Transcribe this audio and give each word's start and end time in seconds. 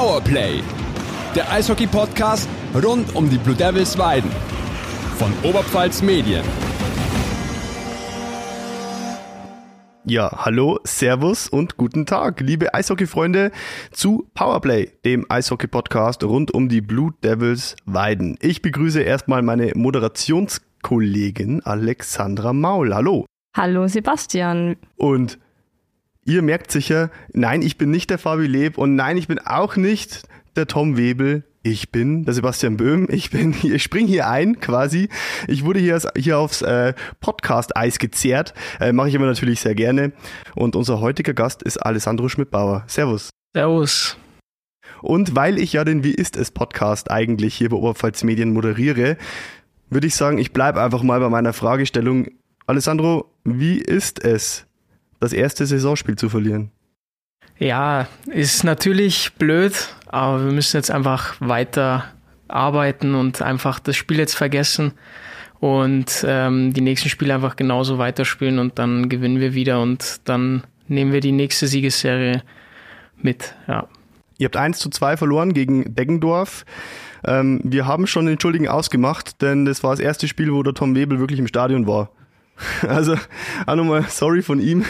Powerplay, 0.00 0.62
der 1.34 1.52
Eishockey-Podcast 1.52 2.48
rund 2.82 3.14
um 3.14 3.28
die 3.28 3.36
Blue 3.36 3.54
Devils 3.54 3.98
Weiden 3.98 4.30
von 5.18 5.30
Oberpfalz 5.42 6.00
Medien. 6.00 6.42
Ja, 10.06 10.30
hallo, 10.46 10.78
Servus 10.84 11.50
und 11.50 11.76
guten 11.76 12.06
Tag, 12.06 12.40
liebe 12.40 12.72
Eishockey-Freunde 12.72 13.50
zu 13.90 14.26
Powerplay, 14.32 14.90
dem 15.04 15.26
Eishockey-Podcast 15.28 16.24
rund 16.24 16.50
um 16.50 16.70
die 16.70 16.80
Blue 16.80 17.12
Devils 17.22 17.76
Weiden. 17.84 18.38
Ich 18.40 18.62
begrüße 18.62 19.02
erstmal 19.02 19.42
meine 19.42 19.72
Moderationskollegin 19.74 21.60
Alexandra 21.66 22.54
Maul. 22.54 22.94
Hallo. 22.94 23.26
Hallo 23.54 23.86
Sebastian. 23.86 24.76
Und 24.96 25.38
ihr 26.24 26.42
merkt 26.42 26.70
sicher, 26.70 27.10
nein, 27.32 27.62
ich 27.62 27.78
bin 27.78 27.90
nicht 27.90 28.10
der 28.10 28.18
Fabi 28.18 28.46
Leb 28.46 28.78
und 28.78 28.94
nein, 28.94 29.16
ich 29.16 29.28
bin 29.28 29.38
auch 29.38 29.76
nicht 29.76 30.22
der 30.56 30.66
Tom 30.66 30.96
Webel. 30.96 31.44
Ich 31.62 31.92
bin 31.92 32.24
der 32.24 32.32
Sebastian 32.32 32.78
Böhm. 32.78 33.06
Ich 33.10 33.30
bin 33.30 33.52
hier, 33.60 33.74
ich 33.74 33.82
spring 33.82 34.06
hier 34.06 34.28
ein 34.28 34.60
quasi. 34.60 35.10
Ich 35.46 35.64
wurde 35.64 35.78
hier, 35.78 36.00
hier 36.16 36.38
aufs 36.38 36.62
äh, 36.62 36.94
Podcast-Eis 37.20 37.98
gezerrt. 37.98 38.54
Äh, 38.80 38.92
Mache 38.92 39.08
ich 39.08 39.14
immer 39.14 39.26
natürlich 39.26 39.60
sehr 39.60 39.74
gerne. 39.74 40.12
Und 40.54 40.74
unser 40.74 41.00
heutiger 41.00 41.34
Gast 41.34 41.62
ist 41.62 41.76
Alessandro 41.76 42.28
Schmidbauer. 42.28 42.84
Servus. 42.86 43.28
Servus. 43.54 44.16
Und 45.02 45.36
weil 45.36 45.58
ich 45.58 45.74
ja 45.74 45.84
den 45.84 46.02
Wie 46.02 46.14
ist 46.14 46.36
es 46.36 46.50
Podcast 46.50 47.10
eigentlich 47.10 47.54
hier 47.54 47.70
bei 47.70 47.76
Oberpfalz 47.76 48.22
Medien 48.24 48.52
moderiere, 48.52 49.16
würde 49.90 50.06
ich 50.06 50.14
sagen, 50.14 50.38
ich 50.38 50.52
bleibe 50.52 50.80
einfach 50.80 51.02
mal 51.02 51.20
bei 51.20 51.28
meiner 51.28 51.52
Fragestellung. 51.52 52.28
Alessandro, 52.66 53.34
wie 53.44 53.78
ist 53.78 54.24
es, 54.24 54.66
das 55.20 55.32
erste 55.32 55.66
Saisonspiel 55.66 56.16
zu 56.16 56.28
verlieren? 56.28 56.70
Ja, 57.58 58.08
ist 58.26 58.64
natürlich 58.64 59.34
blöd, 59.34 59.94
aber 60.08 60.44
wir 60.46 60.52
müssen 60.52 60.76
jetzt 60.76 60.90
einfach 60.90 61.36
weiter 61.40 62.06
arbeiten 62.48 63.14
und 63.14 63.42
einfach 63.42 63.78
das 63.78 63.96
Spiel 63.96 64.18
jetzt 64.18 64.34
vergessen 64.34 64.92
und 65.60 66.24
ähm, 66.26 66.72
die 66.72 66.80
nächsten 66.80 67.10
Spiele 67.10 67.34
einfach 67.34 67.56
genauso 67.56 67.98
weiterspielen 67.98 68.58
und 68.58 68.78
dann 68.78 69.08
gewinnen 69.08 69.40
wir 69.40 69.54
wieder 69.54 69.80
und 69.82 70.22
dann 70.24 70.64
nehmen 70.88 71.12
wir 71.12 71.20
die 71.20 71.32
nächste 71.32 71.66
Siegesserie 71.66 72.42
mit. 73.18 73.54
Ja. 73.68 73.86
Ihr 74.38 74.46
habt 74.46 74.56
1 74.56 74.78
zu 74.78 74.88
2 74.88 75.18
verloren 75.18 75.52
gegen 75.52 75.94
Deggendorf. 75.94 76.64
Ähm, 77.26 77.60
wir 77.62 77.86
haben 77.86 78.06
schon 78.06 78.24
den 78.24 78.40
Schuldigen 78.40 78.68
ausgemacht, 78.68 79.42
denn 79.42 79.66
das 79.66 79.82
war 79.84 79.90
das 79.90 80.00
erste 80.00 80.26
Spiel, 80.28 80.52
wo 80.52 80.62
der 80.62 80.72
Tom 80.72 80.96
Webel 80.96 81.18
wirklich 81.18 81.38
im 81.38 81.46
Stadion 81.46 81.86
war. 81.86 82.10
Also 82.86 83.16
auch 83.66 83.76
nochmal 83.76 84.04
sorry 84.08 84.42
von 84.42 84.60
ihm. 84.60 84.84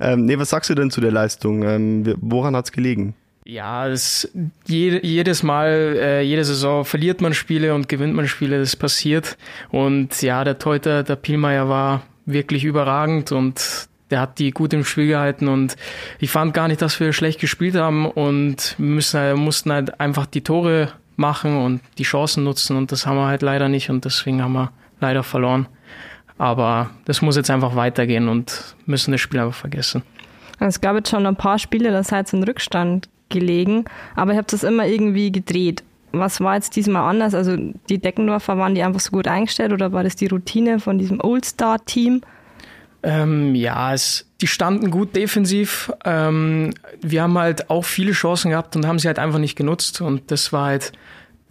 Ähm, 0.00 0.26
nee, 0.26 0.38
was 0.38 0.50
sagst 0.50 0.70
du 0.70 0.74
denn 0.74 0.90
zu 0.90 1.00
der 1.00 1.10
Leistung? 1.10 1.62
Ähm, 1.62 2.14
woran 2.20 2.54
hat's 2.54 2.72
gelegen? 2.72 3.14
Ja, 3.44 3.88
es, 3.88 4.30
jede, 4.66 5.04
jedes 5.04 5.42
Mal, 5.42 5.96
äh, 5.98 6.22
jede 6.22 6.44
Saison 6.44 6.84
verliert 6.84 7.20
man 7.20 7.32
Spiele 7.32 7.74
und 7.74 7.88
gewinnt 7.88 8.14
man 8.14 8.28
Spiele, 8.28 8.58
das 8.58 8.76
passiert. 8.76 9.38
Und 9.70 10.20
ja, 10.20 10.44
der 10.44 10.58
Teuter, 10.58 11.02
der 11.02 11.16
Pielmeier 11.16 11.68
war 11.68 12.02
wirklich 12.26 12.64
überragend 12.64 13.32
und 13.32 13.88
der 14.10 14.20
hat 14.20 14.38
die 14.38 14.50
gut 14.50 14.72
im 14.72 14.84
Spiel 14.84 15.08
gehalten 15.08 15.48
und 15.48 15.76
ich 16.18 16.30
fand 16.30 16.54
gar 16.54 16.68
nicht, 16.68 16.82
dass 16.82 17.00
wir 17.00 17.12
schlecht 17.12 17.40
gespielt 17.40 17.74
haben 17.74 18.06
und 18.06 18.74
müssen, 18.78 19.18
halt, 19.18 19.36
mussten 19.36 19.72
halt 19.72 19.98
einfach 20.00 20.26
die 20.26 20.42
Tore 20.42 20.92
machen 21.16 21.56
und 21.56 21.80
die 21.98 22.04
Chancen 22.04 22.44
nutzen 22.44 22.76
und 22.76 22.92
das 22.92 23.06
haben 23.06 23.16
wir 23.16 23.26
halt 23.26 23.42
leider 23.42 23.68
nicht 23.68 23.90
und 23.90 24.04
deswegen 24.04 24.42
haben 24.42 24.52
wir 24.52 24.72
leider 25.00 25.22
verloren. 25.22 25.68
Aber 26.38 26.90
das 27.04 27.20
muss 27.20 27.36
jetzt 27.36 27.50
einfach 27.50 27.74
weitergehen 27.74 28.28
und 28.28 28.76
müssen 28.86 29.12
das 29.12 29.20
Spiel 29.20 29.40
einfach 29.40 29.58
vergessen. 29.58 30.02
Es 30.60 30.80
gab 30.80 30.96
jetzt 30.96 31.10
schon 31.10 31.26
ein 31.26 31.36
paar 31.36 31.58
Spiele, 31.58 31.90
da 31.90 32.02
seid 32.02 32.32
ihr 32.32 32.38
in 32.38 32.44
Rückstand 32.44 33.08
gelegen, 33.28 33.84
aber 34.16 34.32
ihr 34.32 34.38
habt 34.38 34.52
das 34.52 34.64
immer 34.64 34.86
irgendwie 34.86 35.30
gedreht. 35.30 35.84
Was 36.12 36.40
war 36.40 36.54
jetzt 36.54 36.74
diesmal 36.74 37.08
anders? 37.08 37.34
Also 37.34 37.56
die 37.88 37.98
Deckendorfer, 37.98 38.56
waren 38.56 38.74
die 38.74 38.82
einfach 38.82 39.00
so 39.00 39.10
gut 39.10 39.28
eingestellt 39.28 39.72
oder 39.72 39.92
war 39.92 40.02
das 40.02 40.16
die 40.16 40.26
Routine 40.26 40.80
von 40.80 40.98
diesem 40.98 41.20
Old-Star-Team? 41.22 42.22
Ähm, 43.02 43.54
ja, 43.54 43.92
es, 43.92 44.26
die 44.40 44.46
standen 44.46 44.90
gut 44.90 45.14
defensiv. 45.14 45.92
Ähm, 46.04 46.72
wir 47.00 47.22
haben 47.22 47.38
halt 47.38 47.70
auch 47.70 47.84
viele 47.84 48.12
Chancen 48.12 48.50
gehabt 48.50 48.74
und 48.74 48.86
haben 48.86 48.98
sie 48.98 49.06
halt 49.06 49.18
einfach 49.18 49.38
nicht 49.38 49.56
genutzt. 49.56 50.00
Und 50.00 50.30
das 50.30 50.52
war 50.52 50.66
halt 50.66 50.92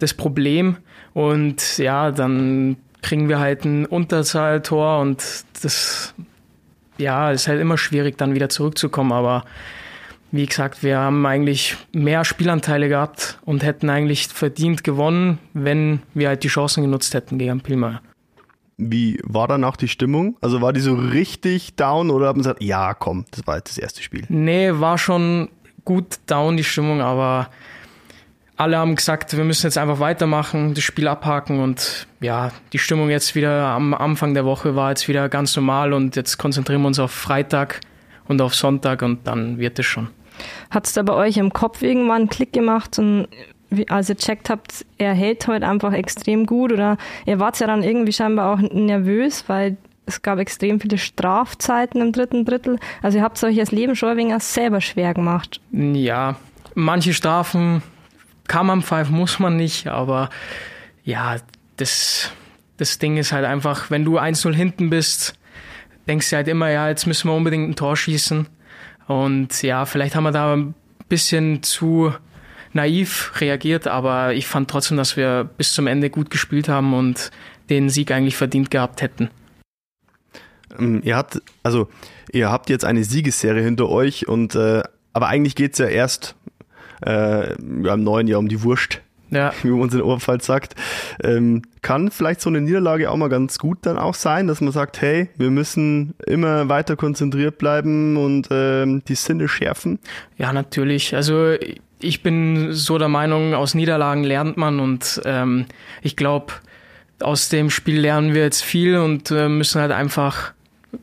das 0.00 0.12
Problem. 0.12 0.76
Und 1.14 1.78
ja, 1.78 2.10
dann 2.10 2.76
kriegen 3.02 3.28
wir 3.28 3.38
halt 3.38 3.64
ein 3.64 3.86
Unterzahltor 3.86 5.00
und 5.00 5.44
das 5.62 6.14
ja, 6.98 7.30
ist 7.30 7.48
halt 7.48 7.60
immer 7.60 7.78
schwierig, 7.78 8.18
dann 8.18 8.34
wieder 8.34 8.48
zurückzukommen. 8.48 9.12
Aber 9.12 9.44
wie 10.30 10.44
gesagt, 10.44 10.82
wir 10.82 10.98
haben 10.98 11.24
eigentlich 11.24 11.76
mehr 11.92 12.24
Spielanteile 12.24 12.88
gehabt 12.88 13.38
und 13.44 13.62
hätten 13.62 13.88
eigentlich 13.88 14.28
verdient 14.28 14.84
gewonnen, 14.84 15.38
wenn 15.54 16.00
wir 16.12 16.28
halt 16.28 16.44
die 16.44 16.48
Chancen 16.48 16.82
genutzt 16.82 17.14
hätten 17.14 17.38
gegen 17.38 17.60
Pilmer. 17.60 18.02
Wie 18.76 19.18
war 19.24 19.48
danach 19.48 19.76
die 19.76 19.88
Stimmung? 19.88 20.36
Also 20.40 20.60
war 20.60 20.72
die 20.72 20.80
so 20.80 20.94
richtig 20.94 21.74
down 21.74 22.10
oder 22.10 22.28
haben 22.28 22.40
sie 22.40 22.48
gesagt, 22.48 22.62
ja, 22.62 22.94
komm, 22.94 23.24
das 23.30 23.46
war 23.46 23.56
jetzt 23.56 23.70
das 23.70 23.78
erste 23.78 24.02
Spiel? 24.02 24.24
Nee, 24.28 24.70
war 24.74 24.98
schon 24.98 25.48
gut 25.84 26.18
down 26.26 26.56
die 26.56 26.64
Stimmung, 26.64 27.00
aber 27.00 27.48
alle 28.58 28.76
haben 28.76 28.96
gesagt, 28.96 29.36
wir 29.36 29.44
müssen 29.44 29.66
jetzt 29.66 29.78
einfach 29.78 30.00
weitermachen, 30.00 30.74
das 30.74 30.82
Spiel 30.82 31.06
abhaken 31.06 31.60
und 31.60 32.08
ja, 32.20 32.50
die 32.72 32.78
Stimmung 32.78 33.08
jetzt 33.08 33.36
wieder 33.36 33.66
am 33.66 33.94
Anfang 33.94 34.34
der 34.34 34.44
Woche 34.44 34.74
war 34.74 34.90
jetzt 34.90 35.06
wieder 35.06 35.28
ganz 35.28 35.54
normal 35.54 35.92
und 35.92 36.16
jetzt 36.16 36.38
konzentrieren 36.38 36.82
wir 36.82 36.88
uns 36.88 36.98
auf 36.98 37.12
Freitag 37.12 37.80
und 38.26 38.42
auf 38.42 38.54
Sonntag 38.54 39.02
und 39.02 39.26
dann 39.28 39.58
wird 39.58 39.78
es 39.78 39.86
schon. 39.86 40.08
Hat 40.70 40.86
es 40.86 40.92
da 40.92 41.02
bei 41.02 41.14
euch 41.14 41.36
im 41.36 41.52
Kopf 41.52 41.82
irgendwann 41.82 42.22
einen 42.22 42.28
Klick 42.28 42.52
gemacht 42.52 42.98
und 42.98 43.28
als 43.88 44.08
ihr 44.08 44.16
checkt 44.16 44.50
habt, 44.50 44.84
er 44.98 45.14
hält 45.14 45.46
heute 45.46 45.66
einfach 45.66 45.92
extrem 45.92 46.44
gut 46.44 46.72
oder 46.72 46.96
ihr 47.26 47.38
wart 47.38 47.60
ja 47.60 47.68
dann 47.68 47.84
irgendwie 47.84 48.12
scheinbar 48.12 48.52
auch 48.52 48.58
nervös, 48.58 49.44
weil 49.46 49.76
es 50.06 50.22
gab 50.22 50.40
extrem 50.40 50.80
viele 50.80 50.98
Strafzeiten 50.98 52.00
im 52.00 52.12
dritten 52.12 52.44
Drittel. 52.44 52.80
Also 53.02 53.18
ihr 53.18 53.24
habt 53.24 53.42
euch 53.44 53.56
das 53.56 53.70
Leben 53.70 53.94
schon 53.94 54.16
wenig 54.16 54.42
selber 54.42 54.80
schwer 54.80 55.14
gemacht. 55.14 55.60
Ja, 55.70 56.36
manche 56.74 57.14
Strafen 57.14 57.82
kann 58.48 58.66
man 58.66 58.82
pfeifen, 58.82 59.14
muss 59.14 59.38
man 59.38 59.56
nicht, 59.56 59.86
aber 59.86 60.30
ja, 61.04 61.36
das, 61.76 62.32
das 62.76 62.98
Ding 62.98 63.16
ist 63.16 63.32
halt 63.32 63.44
einfach, 63.44 63.90
wenn 63.90 64.04
du 64.04 64.18
1-0 64.18 64.52
hinten 64.52 64.90
bist, 64.90 65.38
denkst 66.08 66.30
du 66.30 66.36
halt 66.36 66.48
immer, 66.48 66.70
ja, 66.70 66.88
jetzt 66.88 67.06
müssen 67.06 67.28
wir 67.28 67.34
unbedingt 67.34 67.68
ein 67.68 67.76
Tor 67.76 67.96
schießen. 67.96 68.48
Und 69.06 69.62
ja, 69.62 69.86
vielleicht 69.86 70.16
haben 70.16 70.24
wir 70.24 70.32
da 70.32 70.54
ein 70.54 70.74
bisschen 71.08 71.62
zu 71.62 72.12
naiv 72.72 73.32
reagiert, 73.40 73.86
aber 73.86 74.34
ich 74.34 74.46
fand 74.46 74.70
trotzdem, 74.70 74.96
dass 74.96 75.16
wir 75.16 75.48
bis 75.56 75.72
zum 75.72 75.86
Ende 75.86 76.10
gut 76.10 76.30
gespielt 76.30 76.68
haben 76.68 76.94
und 76.94 77.30
den 77.70 77.88
Sieg 77.90 78.10
eigentlich 78.10 78.36
verdient 78.36 78.70
gehabt 78.70 79.02
hätten. 79.02 79.30
Ähm, 80.78 81.00
ihr 81.04 81.16
habt, 81.16 81.40
also, 81.62 81.88
ihr 82.32 82.50
habt 82.50 82.68
jetzt 82.70 82.84
eine 82.84 83.04
Siegesserie 83.04 83.62
hinter 83.62 83.88
euch 83.88 84.28
und 84.28 84.54
äh, 84.54 84.82
aber 85.12 85.28
eigentlich 85.28 85.56
geht 85.56 85.72
es 85.72 85.78
ja 85.78 85.86
erst 85.86 86.36
äh, 87.04 87.54
im 87.54 88.04
neuen 88.04 88.28
Jahr 88.28 88.38
um 88.38 88.48
die 88.48 88.62
Wurst, 88.62 89.00
ja. 89.30 89.52
wie 89.62 89.70
man 89.70 89.80
uns 89.80 89.94
in 89.94 90.02
Oberpfalz 90.02 90.46
sagt. 90.46 90.74
Ähm, 91.22 91.62
kann 91.82 92.10
vielleicht 92.10 92.40
so 92.40 92.50
eine 92.50 92.60
Niederlage 92.60 93.10
auch 93.10 93.16
mal 93.16 93.28
ganz 93.28 93.58
gut 93.58 93.78
dann 93.82 93.98
auch 93.98 94.14
sein, 94.14 94.46
dass 94.46 94.60
man 94.60 94.72
sagt, 94.72 95.00
hey, 95.00 95.28
wir 95.36 95.50
müssen 95.50 96.14
immer 96.26 96.68
weiter 96.68 96.96
konzentriert 96.96 97.58
bleiben 97.58 98.16
und 98.16 98.48
ähm, 98.50 99.02
die 99.06 99.14
Sinne 99.14 99.48
schärfen? 99.48 99.98
Ja, 100.36 100.52
natürlich. 100.52 101.14
Also 101.14 101.54
ich 102.00 102.22
bin 102.22 102.72
so 102.72 102.98
der 102.98 103.08
Meinung, 103.08 103.54
aus 103.54 103.74
Niederlagen 103.74 104.24
lernt 104.24 104.56
man 104.56 104.80
und 104.80 105.20
ähm, 105.24 105.66
ich 106.02 106.16
glaube, 106.16 106.54
aus 107.20 107.48
dem 107.48 107.70
Spiel 107.70 108.00
lernen 108.00 108.34
wir 108.34 108.42
jetzt 108.42 108.62
viel 108.62 108.96
und 108.98 109.30
äh, 109.30 109.48
müssen 109.48 109.80
halt 109.80 109.92
einfach, 109.92 110.52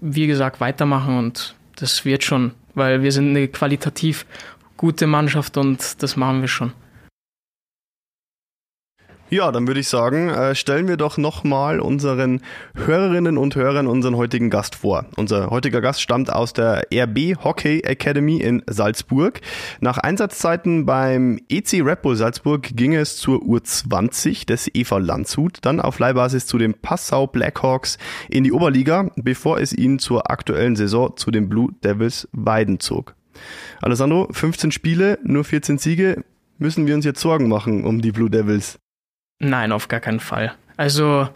wie 0.01 0.27
gesagt, 0.27 0.61
weitermachen 0.61 1.17
und 1.17 1.55
das 1.75 2.05
wird 2.05 2.23
schon, 2.23 2.51
weil 2.73 3.03
wir 3.03 3.11
sind 3.11 3.29
eine 3.29 3.47
qualitativ 3.47 4.25
gute 4.77 5.07
Mannschaft 5.07 5.57
und 5.57 6.01
das 6.01 6.15
machen 6.15 6.41
wir 6.41 6.47
schon. 6.47 6.73
Ja, 9.31 9.51
dann 9.51 9.65
würde 9.65 9.79
ich 9.79 9.87
sagen, 9.87 10.29
äh, 10.29 10.53
stellen 10.53 10.87
wir 10.87 10.97
doch 10.97 11.17
nochmal 11.17 11.79
unseren 11.79 12.41
Hörerinnen 12.75 13.39
und 13.39 13.55
Hörern 13.55 13.87
unseren 13.87 14.15
heutigen 14.15 14.51
Gast 14.51 14.75
vor. 14.75 15.07
Unser 15.15 15.49
heutiger 15.49 15.81
Gast 15.81 15.99
stammt 15.99 16.31
aus 16.31 16.53
der 16.53 16.83
RB 16.93 17.43
Hockey 17.43 17.79
Academy 17.79 18.37
in 18.37 18.61
Salzburg. 18.67 19.41
Nach 19.79 19.97
Einsatzzeiten 19.97 20.85
beim 20.85 21.39
EC 21.49 21.81
Red 21.81 22.03
Bull 22.03 22.15
Salzburg 22.15 22.69
ging 22.75 22.93
es 22.93 23.17
zur 23.17 23.39
U20 23.41 24.45
des 24.45 24.69
EV 24.71 24.99
Landshut, 24.99 25.57
dann 25.63 25.81
auf 25.81 25.97
Leihbasis 25.97 26.45
zu 26.45 26.59
den 26.59 26.75
Passau 26.75 27.25
Blackhawks 27.25 27.97
in 28.29 28.43
die 28.43 28.51
Oberliga, 28.51 29.09
bevor 29.15 29.59
es 29.59 29.73
ihn 29.73 29.97
zur 29.97 30.29
aktuellen 30.29 30.75
Saison 30.75 31.17
zu 31.17 31.31
den 31.31 31.49
Blue 31.49 31.71
Devils 31.83 32.29
Weiden 32.31 32.79
zog. 32.79 33.15
Alessandro, 33.81 34.27
15 34.31 34.71
Spiele, 34.71 35.19
nur 35.23 35.43
14 35.43 35.77
Siege. 35.77 36.23
Müssen 36.57 36.87
wir 36.87 36.95
uns 36.95 37.05
jetzt 37.05 37.19
Sorgen 37.19 37.49
machen 37.49 37.83
um 37.83 38.01
die 38.01 38.11
Blue 38.11 38.29
Devils? 38.29 38.79
Nein, 39.39 39.71
auf 39.71 39.87
gar 39.87 39.99
keinen 39.99 40.21
Fall. 40.21 40.53
Also 40.77 41.27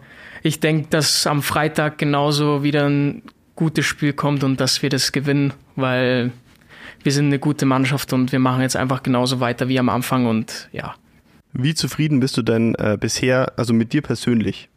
ich 0.42 0.60
denke, 0.60 0.88
dass 0.88 1.26
am 1.26 1.42
Freitag 1.42 1.98
genauso 1.98 2.62
wieder 2.62 2.88
ein 2.88 3.22
gutes 3.54 3.84
Spiel 3.84 4.14
kommt 4.14 4.42
und 4.42 4.58
dass 4.58 4.82
wir 4.82 4.88
das 4.88 5.12
gewinnen, 5.12 5.52
weil 5.76 6.32
wir 7.02 7.12
sind 7.12 7.26
eine 7.26 7.38
gute 7.38 7.66
Mannschaft 7.66 8.12
und 8.14 8.32
wir 8.32 8.38
machen 8.38 8.62
jetzt 8.62 8.76
einfach 8.76 9.02
genauso 9.02 9.40
weiter 9.40 9.68
wie 9.68 9.78
am 9.78 9.90
Anfang 9.90 10.26
und 10.26 10.70
ja. 10.72 10.94
Wie 11.52 11.74
zufrieden 11.74 12.20
bist 12.20 12.36
du 12.36 12.42
denn 12.42 12.74
äh, 12.76 12.96
bisher, 12.98 13.52
also 13.58 13.74
mit 13.74 13.92
dir 13.92 14.00
persönlich? 14.00 14.69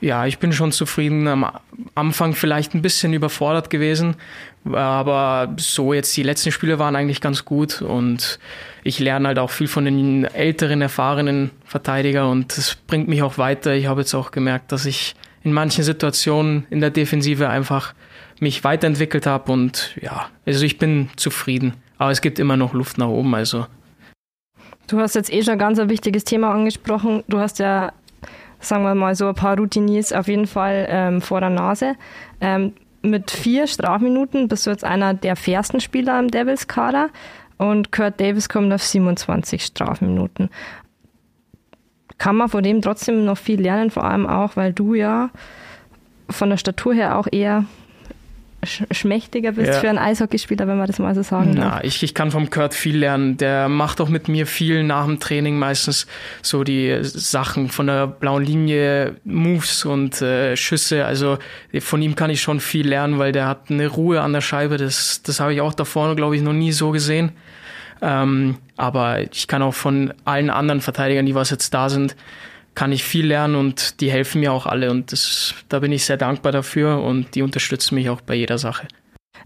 Ja, 0.00 0.26
ich 0.26 0.38
bin 0.38 0.52
schon 0.52 0.70
zufrieden. 0.70 1.26
Am 1.26 1.50
Anfang 1.94 2.34
vielleicht 2.34 2.74
ein 2.74 2.82
bisschen 2.82 3.12
überfordert 3.12 3.68
gewesen, 3.68 4.14
aber 4.70 5.54
so 5.56 5.92
jetzt 5.92 6.16
die 6.16 6.22
letzten 6.22 6.52
Spiele 6.52 6.78
waren 6.78 6.94
eigentlich 6.94 7.20
ganz 7.20 7.44
gut 7.44 7.82
und 7.82 8.38
ich 8.84 9.00
lerne 9.00 9.28
halt 9.28 9.38
auch 9.38 9.50
viel 9.50 9.68
von 9.68 9.84
den 9.84 10.24
älteren, 10.24 10.82
erfahrenen 10.82 11.50
Verteidiger 11.64 12.28
und 12.30 12.56
das 12.56 12.76
bringt 12.76 13.08
mich 13.08 13.22
auch 13.22 13.38
weiter. 13.38 13.74
Ich 13.74 13.86
habe 13.86 14.02
jetzt 14.02 14.14
auch 14.14 14.30
gemerkt, 14.30 14.70
dass 14.70 14.86
ich 14.86 15.14
in 15.42 15.52
manchen 15.52 15.82
Situationen 15.82 16.66
in 16.70 16.80
der 16.80 16.90
Defensive 16.90 17.48
einfach 17.48 17.94
mich 18.40 18.62
weiterentwickelt 18.62 19.26
habe 19.26 19.50
und 19.50 19.96
ja, 20.00 20.28
also 20.46 20.64
ich 20.64 20.78
bin 20.78 21.08
zufrieden. 21.16 21.74
Aber 21.98 22.12
es 22.12 22.20
gibt 22.20 22.38
immer 22.38 22.56
noch 22.56 22.72
Luft 22.72 22.98
nach 22.98 23.08
oben, 23.08 23.34
also. 23.34 23.66
Du 24.86 25.00
hast 25.00 25.14
jetzt 25.16 25.32
eh 25.32 25.42
schon 25.42 25.58
ganz 25.58 25.78
ein 25.78 25.90
wichtiges 25.90 26.24
Thema 26.24 26.52
angesprochen. 26.52 27.24
Du 27.28 27.40
hast 27.40 27.58
ja, 27.58 27.92
sagen 28.60 28.84
wir 28.84 28.94
mal, 28.94 29.14
so 29.14 29.28
ein 29.28 29.34
paar 29.34 29.56
Routiniers 29.56 30.12
auf 30.12 30.28
jeden 30.28 30.46
Fall 30.46 30.86
ähm, 30.88 31.20
vor 31.20 31.40
der 31.40 31.50
Nase. 31.50 31.94
Ähm, 32.40 32.72
mit 33.02 33.30
vier 33.30 33.66
Strafminuten 33.66 34.48
bist 34.48 34.66
du 34.66 34.70
jetzt 34.70 34.84
einer 34.84 35.14
der 35.14 35.36
fairsten 35.36 35.80
Spieler 35.80 36.18
im 36.18 36.30
Devils-Kader 36.30 37.10
und 37.56 37.92
Kurt 37.92 38.20
Davis 38.20 38.48
kommt 38.48 38.72
auf 38.72 38.82
27 38.82 39.62
Strafminuten. 39.64 40.50
Kann 42.18 42.36
man 42.36 42.48
von 42.48 42.64
dem 42.64 42.82
trotzdem 42.82 43.24
noch 43.24 43.38
viel 43.38 43.60
lernen, 43.60 43.90
vor 43.90 44.04
allem 44.04 44.26
auch, 44.26 44.56
weil 44.56 44.72
du 44.72 44.94
ja 44.94 45.30
von 46.28 46.50
der 46.50 46.56
Statur 46.56 46.94
her 46.94 47.16
auch 47.16 47.28
eher 47.30 47.64
schmächtiger 48.90 49.52
bist 49.52 49.72
ja. 49.72 49.80
für 49.80 49.88
einen 49.88 49.98
Eishockeyspieler, 49.98 50.66
wenn 50.66 50.78
man 50.78 50.86
das 50.86 50.98
mal 50.98 51.14
so 51.14 51.22
sagen 51.22 51.52
Na, 51.54 51.70
darf. 51.70 51.84
Ich, 51.84 52.02
ich 52.02 52.14
kann 52.14 52.30
vom 52.30 52.50
Kurt 52.50 52.74
viel 52.74 52.96
lernen. 52.96 53.36
Der 53.36 53.68
macht 53.68 54.00
auch 54.00 54.08
mit 54.08 54.28
mir 54.28 54.46
viel 54.46 54.82
nach 54.84 55.06
dem 55.06 55.20
Training 55.20 55.58
meistens 55.58 56.06
so 56.42 56.64
die 56.64 56.98
Sachen 57.02 57.68
von 57.68 57.86
der 57.86 58.06
blauen 58.06 58.44
Linie, 58.44 59.16
Moves 59.24 59.84
und 59.84 60.20
äh, 60.22 60.56
Schüsse. 60.56 61.04
Also 61.04 61.38
von 61.80 62.02
ihm 62.02 62.14
kann 62.14 62.30
ich 62.30 62.40
schon 62.40 62.60
viel 62.60 62.88
lernen, 62.88 63.18
weil 63.18 63.32
der 63.32 63.46
hat 63.46 63.70
eine 63.70 63.86
Ruhe 63.88 64.20
an 64.20 64.32
der 64.32 64.40
Scheibe. 64.40 64.76
Das, 64.76 65.22
das 65.22 65.40
habe 65.40 65.54
ich 65.54 65.60
auch 65.60 65.74
da 65.74 65.84
vorne, 65.84 66.14
glaube 66.16 66.36
ich, 66.36 66.42
noch 66.42 66.52
nie 66.52 66.72
so 66.72 66.90
gesehen. 66.90 67.32
Ähm, 68.00 68.56
aber 68.76 69.20
ich 69.20 69.48
kann 69.48 69.62
auch 69.62 69.74
von 69.74 70.12
allen 70.24 70.50
anderen 70.50 70.80
Verteidigern, 70.80 71.26
die 71.26 71.34
was 71.34 71.50
jetzt 71.50 71.74
da 71.74 71.88
sind, 71.88 72.14
kann 72.74 72.92
ich 72.92 73.04
viel 73.04 73.26
lernen 73.26 73.54
und 73.54 74.00
die 74.00 74.10
helfen 74.10 74.40
mir 74.40 74.52
auch 74.52 74.66
alle 74.66 74.90
und 74.90 75.12
das, 75.12 75.54
da 75.68 75.80
bin 75.80 75.92
ich 75.92 76.04
sehr 76.04 76.16
dankbar 76.16 76.52
dafür 76.52 77.02
und 77.02 77.34
die 77.34 77.42
unterstützen 77.42 77.94
mich 77.96 78.08
auch 78.08 78.20
bei 78.20 78.34
jeder 78.34 78.58
Sache. 78.58 78.86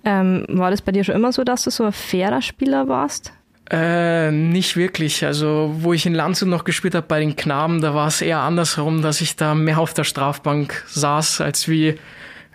Ähm, 0.04 0.44
war 0.48 0.70
das 0.70 0.82
bei 0.82 0.92
dir 0.92 1.04
schon 1.04 1.14
immer 1.14 1.32
so, 1.32 1.44
dass 1.44 1.64
du 1.64 1.70
so 1.70 1.84
ein 1.84 1.92
fairer 1.92 2.42
Spieler 2.42 2.88
warst? 2.88 3.32
Äh, 3.70 4.30
nicht 4.30 4.76
wirklich. 4.76 5.24
Also, 5.24 5.74
wo 5.78 5.92
ich 5.92 6.04
in 6.04 6.14
Landshut 6.14 6.48
noch 6.48 6.64
gespielt 6.64 6.94
habe 6.94 7.06
bei 7.06 7.20
den 7.20 7.36
Knaben, 7.36 7.80
da 7.80 7.94
war 7.94 8.08
es 8.08 8.20
eher 8.20 8.40
andersherum, 8.40 9.00
dass 9.00 9.20
ich 9.20 9.36
da 9.36 9.54
mehr 9.54 9.78
auf 9.78 9.94
der 9.94 10.04
Strafbank 10.04 10.84
saß 10.88 11.40
als 11.40 11.68
wie, 11.68 11.94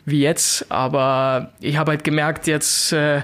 wie 0.05 0.21
jetzt. 0.21 0.71
Aber 0.71 1.53
ich 1.59 1.77
habe 1.77 1.91
halt 1.91 2.03
gemerkt, 2.03 2.45
jetzt, 2.45 2.91
äh, 2.91 3.23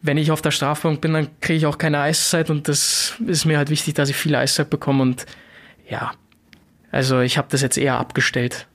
wenn 0.00 0.16
ich 0.16 0.30
auf 0.30 0.40
der 0.40 0.52
Strafbank 0.52 1.00
bin, 1.00 1.12
dann 1.12 1.28
kriege 1.40 1.58
ich 1.58 1.66
auch 1.66 1.76
keine 1.76 2.00
Eiszeit 2.00 2.48
und 2.48 2.68
das 2.68 3.14
ist 3.26 3.44
mir 3.44 3.58
halt 3.58 3.68
wichtig, 3.68 3.94
dass 3.94 4.08
ich 4.08 4.16
viel 4.16 4.36
Eiszeit 4.36 4.70
bekomme 4.70 5.02
und 5.02 5.26
ja, 5.90 6.12
also 6.90 7.20
ich 7.20 7.38
habe 7.38 7.48
das 7.50 7.62
jetzt 7.62 7.78
eher 7.78 7.98
abgestellt. 7.98 8.66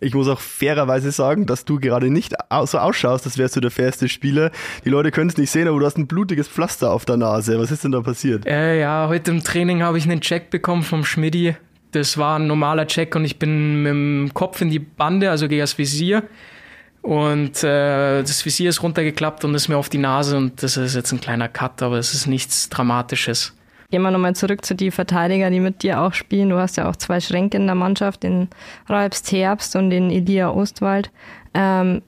Ich 0.00 0.14
muss 0.14 0.26
auch 0.26 0.40
fairerweise 0.40 1.12
sagen, 1.12 1.46
dass 1.46 1.64
du 1.64 1.78
gerade 1.78 2.10
nicht 2.10 2.34
so 2.64 2.78
ausschaust, 2.78 3.24
als 3.24 3.38
wärst 3.38 3.56
du 3.56 3.60
der 3.60 3.70
fairste 3.70 4.08
Spieler. 4.08 4.50
Die 4.84 4.88
Leute 4.88 5.10
können 5.12 5.30
es 5.30 5.36
nicht 5.36 5.50
sehen, 5.50 5.68
aber 5.68 5.78
du 5.78 5.86
hast 5.86 5.96
ein 5.96 6.08
blutiges 6.08 6.48
Pflaster 6.48 6.90
auf 6.90 7.04
der 7.04 7.16
Nase. 7.16 7.58
Was 7.58 7.70
ist 7.70 7.84
denn 7.84 7.92
da 7.92 8.00
passiert? 8.00 8.44
Äh, 8.46 8.80
ja, 8.80 9.06
heute 9.08 9.30
im 9.30 9.44
Training 9.44 9.82
habe 9.82 9.98
ich 9.98 10.04
einen 10.04 10.20
Check 10.20 10.50
bekommen 10.50 10.82
vom 10.82 11.04
Schmidti. 11.04 11.56
Das 11.92 12.18
war 12.18 12.38
ein 12.38 12.46
normaler 12.46 12.86
Check 12.86 13.14
und 13.14 13.24
ich 13.24 13.38
bin 13.38 13.82
mit 13.82 13.90
dem 13.90 14.30
Kopf 14.34 14.60
in 14.60 14.70
die 14.70 14.78
Bande, 14.78 15.30
also 15.30 15.46
gegen 15.46 15.60
das 15.60 15.78
Visier. 15.78 16.24
Und 17.02 17.62
äh, 17.62 18.22
das 18.22 18.44
Visier 18.44 18.70
ist 18.70 18.82
runtergeklappt 18.82 19.44
und 19.44 19.54
ist 19.54 19.68
mir 19.68 19.76
auf 19.76 19.88
die 19.88 19.98
Nase 19.98 20.36
und 20.36 20.62
das 20.62 20.76
ist 20.76 20.94
jetzt 20.94 21.12
ein 21.12 21.20
kleiner 21.20 21.48
Cut, 21.48 21.82
aber 21.82 21.98
es 21.98 22.14
ist 22.14 22.26
nichts 22.26 22.68
Dramatisches. 22.70 23.54
Gehen 23.92 24.00
wir 24.00 24.10
nochmal 24.10 24.34
zurück 24.34 24.64
zu 24.64 24.74
den 24.74 24.90
Verteidigern, 24.90 25.52
die 25.52 25.60
mit 25.60 25.82
dir 25.82 26.00
auch 26.00 26.14
spielen. 26.14 26.48
Du 26.48 26.56
hast 26.56 26.78
ja 26.78 26.88
auch 26.88 26.96
zwei 26.96 27.20
Schränke 27.20 27.58
in 27.58 27.66
der 27.66 27.74
Mannschaft, 27.74 28.22
den 28.22 28.48
Ralfs 28.88 29.30
Herbst 29.30 29.76
und 29.76 29.90
den 29.90 30.10
Elia 30.10 30.48
Ostwald. 30.48 31.10
Ähm, 31.52 32.00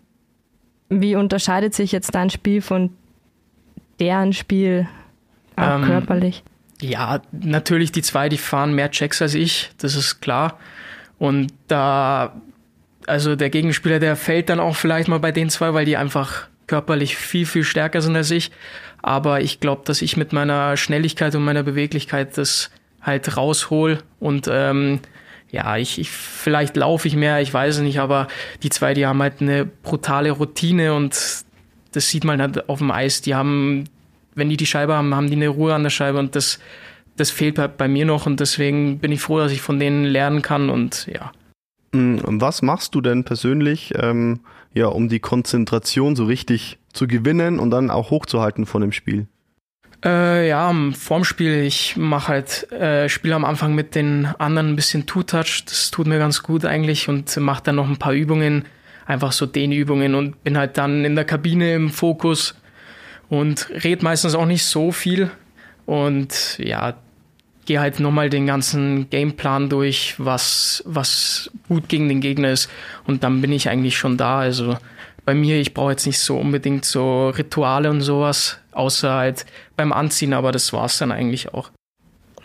wie 0.89 1.15
unterscheidet 1.15 1.75
sich 1.75 1.93
jetzt 1.93 2.15
dein 2.15 2.31
Spiel 2.31 2.63
von 2.63 2.89
deren 4.01 4.33
Spiel 4.33 4.89
auch 5.57 5.77
ähm, 5.77 5.85
körperlich? 5.85 6.43
Ja, 6.81 7.21
natürlich 7.33 7.93
die 7.93 8.01
zwei, 8.01 8.31
die 8.31 8.39
fahren 8.39 8.75
mehr 8.75 8.91
Checks 8.91 9.21
als 9.21 9.35
ich, 9.35 9.71
das 9.77 9.95
ist 9.95 10.21
klar. 10.23 10.59
Und 11.19 11.53
da, 11.69 12.33
also 13.07 13.37
der 13.37 13.51
Gegenspieler, 13.51 13.99
der 13.99 14.17
fällt 14.17 14.49
dann 14.49 14.59
auch 14.59 14.75
vielleicht 14.75 15.09
mal 15.09 15.21
bei 15.21 15.33
den 15.33 15.51
zwei, 15.51 15.75
weil 15.75 15.85
die 15.85 15.99
einfach 15.99 16.49
körperlich 16.67 17.17
viel, 17.17 17.47
viel 17.47 17.65
stärker 17.65 18.01
sind 18.01 18.17
als 18.17 18.31
ich. 18.31 18.51
Aber 19.03 19.41
ich 19.41 19.61
glaube, 19.61 19.83
dass 19.85 20.03
ich 20.03 20.17
mit 20.17 20.33
meiner 20.33 20.77
Schnelligkeit 20.77 21.35
und 21.35 21.45
meiner 21.45 21.63
Beweglichkeit 21.63 22.39
das 22.39 22.71
halt 23.03 23.37
raushol 23.37 23.99
und 24.19 24.49
ähm, 24.51 25.01
ja, 25.51 25.77
ich, 25.77 26.01
ich 26.01 26.11
vielleicht 26.11 26.77
laufe 26.77 27.07
ich 27.07 27.15
mehr, 27.15 27.41
ich 27.41 27.55
weiß 27.55 27.77
es 27.77 27.83
nicht, 27.83 28.01
aber 28.01 28.27
die 28.65 28.71
zwei, 28.71 28.93
die 28.93 29.07
haben 29.07 29.23
halt 29.23 29.41
eine 29.41 29.65
brutale 29.65 30.33
Routine 30.33 30.95
und 30.95 31.15
das 31.93 32.09
sieht 32.09 32.25
man 32.25 32.41
halt 32.41 32.69
auf 32.69 32.79
dem 32.79 32.91
Eis. 32.91 33.21
Die 33.21 33.37
haben, 33.37 33.85
wenn 34.35 34.49
die 34.49 34.57
die 34.57 34.67
Scheibe 34.67 34.95
haben, 34.95 35.15
haben 35.15 35.29
die 35.31 35.37
eine 35.37 35.49
Ruhe 35.49 35.73
an 35.73 35.85
der 35.85 35.91
Scheibe 35.91 36.19
und 36.19 36.35
das, 36.35 36.59
das 37.17 37.31
fehlt 37.31 37.55
bei, 37.55 37.69
bei 37.69 37.87
mir 37.87 38.05
noch 38.05 38.27
und 38.27 38.41
deswegen 38.41 38.99
bin 38.99 39.13
ich 39.13 39.21
froh, 39.21 39.39
dass 39.39 39.53
ich 39.53 39.61
von 39.61 39.79
denen 39.79 40.05
lernen 40.05 40.43
kann 40.43 40.71
und 40.71 41.07
ja. 41.07 41.31
Mm, 41.93 42.19
was 42.25 42.63
machst 42.63 42.95
du 42.97 43.01
denn 43.01 43.23
persönlich, 43.23 43.93
ähm, 43.97 44.41
ja, 44.75 44.87
um 44.87 45.09
die 45.09 45.21
Konzentration 45.21 46.17
so 46.17 46.25
richtig 46.25 46.79
zu 46.93 47.07
gewinnen 47.07 47.59
und 47.59 47.71
dann 47.71 47.91
auch 47.91 48.11
hochzuhalten 48.11 48.67
von 48.67 48.83
dem 48.83 48.93
Spiel? 48.93 49.27
Äh, 50.05 50.49
ja, 50.49 50.75
vorm 50.93 51.25
Spiel, 51.25 51.63
ich 51.63 51.97
mache 51.97 52.29
halt, 52.29 52.71
äh, 52.73 53.09
spiele 53.09 53.37
am 53.37 53.45
Anfang 53.45 53.75
mit 53.75 53.95
den 53.95 54.27
anderen 54.27 54.71
ein 54.71 54.77
bisschen 54.77 55.07
Two-Touch, 55.07 55.65
das 55.65 55.91
tut 55.91 56.07
mir 56.07 56.19
ganz 56.19 56.43
gut 56.43 56.67
eigentlich 56.67 57.09
und 57.09 57.35
mache 57.39 57.63
dann 57.65 57.77
noch 57.77 57.89
ein 57.89 57.97
paar 57.97 58.13
Übungen, 58.13 58.67
einfach 59.07 59.33
so 59.33 59.47
Dehnübungen 59.47 60.15
und 60.15 60.45
bin 60.45 60.59
halt 60.59 60.77
dann 60.77 61.05
in 61.07 61.15
der 61.15 61.25
Kabine 61.25 61.75
im 61.75 61.91
Fokus 61.91 62.55
und 63.31 63.71
red 63.83 64.03
meistens 64.03 64.35
auch 64.35 64.45
nicht 64.45 64.65
so 64.65 64.93
viel 64.93 65.31
und 65.87 66.59
ja, 66.59 66.95
gehe 67.65 67.81
halt 67.81 68.01
nochmal 68.01 68.31
den 68.31 68.47
ganzen 68.47 69.09
Gameplan 69.11 69.69
durch, 69.69 70.15
was, 70.19 70.83
was 70.87 71.51
gut 71.69 71.89
gegen 71.89 72.09
den 72.09 72.21
Gegner 72.21 72.51
ist 72.51 72.71
und 73.07 73.25
dann 73.25 73.41
bin 73.41 73.53
ich 73.53 73.69
eigentlich 73.69 73.97
schon 73.97 74.17
da, 74.17 74.39
also 74.39 74.77
bei 75.25 75.35
mir, 75.35 75.59
ich 75.59 75.73
brauche 75.73 75.93
jetzt 75.93 76.07
nicht 76.07 76.19
so 76.19 76.37
unbedingt 76.37 76.85
so 76.85 77.31
Rituale 77.31 77.91
und 77.91 78.03
sowas, 78.03 78.59
außer 78.73 79.13
halt 79.13 79.47
beim 79.77 79.93
Anziehen, 79.93 80.35
aber 80.35 80.53
das 80.53 80.73
war's 80.73 80.99
dann 80.99 81.13
eigentlich 81.13 81.55
auch. 81.55 81.71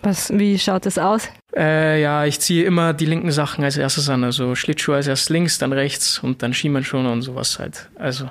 Was, 0.01 0.29
wie 0.31 0.57
schaut 0.57 0.85
das 0.85 0.97
aus? 0.97 1.27
Äh, 1.53 2.01
ja, 2.01 2.23
ich 2.23 2.39
ziehe 2.39 2.63
immer 2.63 2.93
die 2.93 3.05
linken 3.05 3.31
Sachen 3.31 3.65
als 3.65 3.75
erstes 3.75 4.07
an, 4.09 4.23
also 4.23 4.55
Schlittschuhe 4.55 4.95
als 4.95 5.07
erst 5.07 5.29
links, 5.29 5.57
dann 5.57 5.73
rechts 5.73 6.19
und 6.19 6.41
dann 6.41 6.53
Schienbeinschoner 6.53 7.11
und 7.11 7.21
sowas 7.21 7.59
halt. 7.59 7.89
Also 7.95 8.29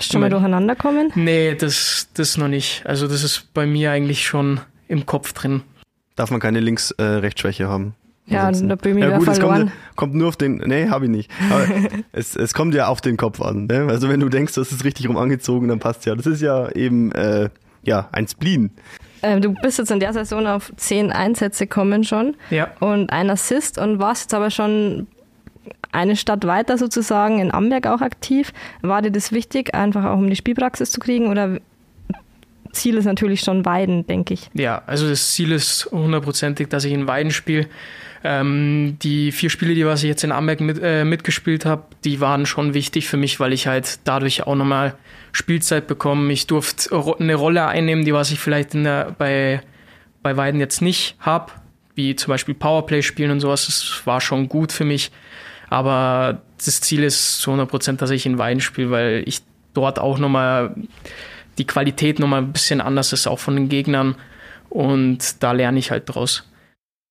schon 0.00 0.20
mal 0.22 0.30
durcheinander 0.30 0.74
kommen? 0.74 1.12
Nee, 1.14 1.54
das, 1.54 2.08
das 2.14 2.38
noch 2.38 2.48
nicht. 2.48 2.82
Also 2.86 3.06
das 3.06 3.22
ist 3.22 3.52
bei 3.52 3.66
mir 3.66 3.90
eigentlich 3.90 4.24
schon 4.24 4.60
im 4.88 5.04
Kopf 5.04 5.32
drin. 5.32 5.62
Darf 6.16 6.30
man 6.30 6.40
keine 6.40 6.60
Links-Rechtschwäche 6.60 7.64
äh, 7.64 7.66
haben? 7.66 7.94
Ja, 8.26 8.40
Ansonsten. 8.40 8.68
da 8.68 8.74
bin 8.76 8.98
ich 8.98 9.04
ja, 9.04 9.18
gut. 9.18 9.28
Es 9.28 9.40
kommt, 9.40 9.72
kommt, 9.96 10.14
nur 10.14 10.28
auf 10.28 10.36
den, 10.36 10.56
nee, 10.58 10.88
habe 10.88 11.06
ich 11.06 11.10
nicht. 11.10 11.30
Aber 11.50 11.66
es, 12.12 12.36
es 12.36 12.54
kommt 12.54 12.74
ja 12.74 12.86
auf 12.86 13.00
den 13.00 13.16
Kopf 13.16 13.40
an. 13.40 13.66
Ne? 13.66 13.86
Also 13.88 14.08
wenn 14.08 14.20
du 14.20 14.28
denkst, 14.28 14.54
das 14.54 14.72
ist 14.72 14.84
richtig 14.84 15.08
rum 15.08 15.16
angezogen, 15.16 15.68
dann 15.68 15.80
passt 15.80 16.06
ja. 16.06 16.14
Das 16.14 16.26
ist 16.26 16.40
ja 16.40 16.70
eben 16.70 17.12
äh, 17.12 17.50
ja 17.82 18.08
ein 18.12 18.28
Spleen. 18.28 18.70
Ähm, 19.22 19.40
du 19.40 19.54
bist 19.54 19.78
jetzt 19.78 19.90
in 19.90 20.00
der 20.00 20.12
Saison 20.12 20.46
auf 20.46 20.72
zehn 20.76 21.12
Einsätze 21.12 21.66
kommen 21.66 22.04
schon 22.04 22.36
ja. 22.50 22.68
und 22.80 23.10
ein 23.10 23.30
Assist 23.30 23.78
und 23.78 23.98
warst 23.98 24.24
jetzt 24.24 24.34
aber 24.34 24.50
schon 24.50 25.06
eine 25.92 26.16
Stadt 26.16 26.46
weiter 26.46 26.78
sozusagen 26.78 27.38
in 27.38 27.52
Amberg 27.52 27.86
auch 27.86 28.00
aktiv. 28.00 28.52
War 28.80 29.02
dir 29.02 29.10
das 29.10 29.30
wichtig, 29.30 29.74
einfach 29.74 30.04
auch 30.04 30.18
um 30.18 30.28
die 30.28 30.36
Spielpraxis 30.36 30.90
zu 30.90 31.00
kriegen 31.00 31.28
oder 31.28 31.58
Ziel 32.72 32.96
ist 32.96 33.04
natürlich 33.04 33.40
schon 33.40 33.64
Weiden, 33.64 34.06
denke 34.06 34.34
ich. 34.34 34.50
Ja, 34.54 34.82
also 34.86 35.08
das 35.08 35.32
Ziel 35.32 35.52
ist 35.52 35.88
hundertprozentig, 35.90 36.68
dass 36.68 36.84
ich 36.84 36.92
in 36.92 37.06
Weiden 37.06 37.30
spiele. 37.30 37.66
Ähm, 38.24 38.98
die 39.02 39.32
vier 39.32 39.50
Spiele, 39.50 39.74
die 39.74 39.84
was 39.84 40.02
ich 40.02 40.08
jetzt 40.08 40.22
in 40.22 40.32
Amberg 40.32 40.60
mit, 40.60 40.80
äh, 40.80 41.04
mitgespielt 41.04 41.64
habe, 41.64 41.84
die 42.04 42.20
waren 42.20 42.46
schon 42.46 42.72
wichtig 42.72 43.08
für 43.08 43.16
mich, 43.16 43.40
weil 43.40 43.52
ich 43.52 43.66
halt 43.66 43.98
dadurch 44.04 44.46
auch 44.46 44.54
nochmal 44.54 44.94
Spielzeit 45.32 45.86
bekomme. 45.86 46.32
Ich 46.32 46.46
durfte 46.46 46.94
eine 47.18 47.34
Rolle 47.34 47.66
einnehmen, 47.66 48.04
die 48.04 48.14
was 48.14 48.30
ich 48.30 48.38
vielleicht 48.38 48.74
der, 48.74 49.14
bei, 49.18 49.60
bei 50.22 50.36
Weiden 50.36 50.60
jetzt 50.60 50.82
nicht 50.82 51.16
habe, 51.18 51.52
wie 51.94 52.14
zum 52.14 52.28
Beispiel 52.28 52.54
Powerplay 52.54 53.02
spielen 53.02 53.32
und 53.32 53.40
sowas. 53.40 53.66
Das 53.66 54.06
war 54.06 54.20
schon 54.20 54.48
gut 54.48 54.72
für 54.72 54.84
mich. 54.84 55.10
Aber 55.68 56.42
das 56.64 56.80
Ziel 56.80 57.02
ist 57.02 57.40
zu 57.40 57.50
100 57.50 57.68
Prozent, 57.68 58.02
dass 58.02 58.10
ich 58.10 58.24
in 58.26 58.38
Weiden 58.38 58.60
spiele, 58.60 58.90
weil 58.90 59.24
ich 59.26 59.40
dort 59.74 59.98
auch 59.98 60.18
nochmal 60.18 60.74
die 61.58 61.66
Qualität 61.66 62.18
nochmal 62.18 62.42
ein 62.42 62.52
bisschen 62.52 62.80
anders 62.80 63.12
ist, 63.12 63.26
auch 63.26 63.38
von 63.38 63.54
den 63.56 63.68
Gegnern. 63.68 64.16
Und 64.68 65.42
da 65.42 65.52
lerne 65.52 65.78
ich 65.78 65.90
halt 65.90 66.04
draus. 66.06 66.48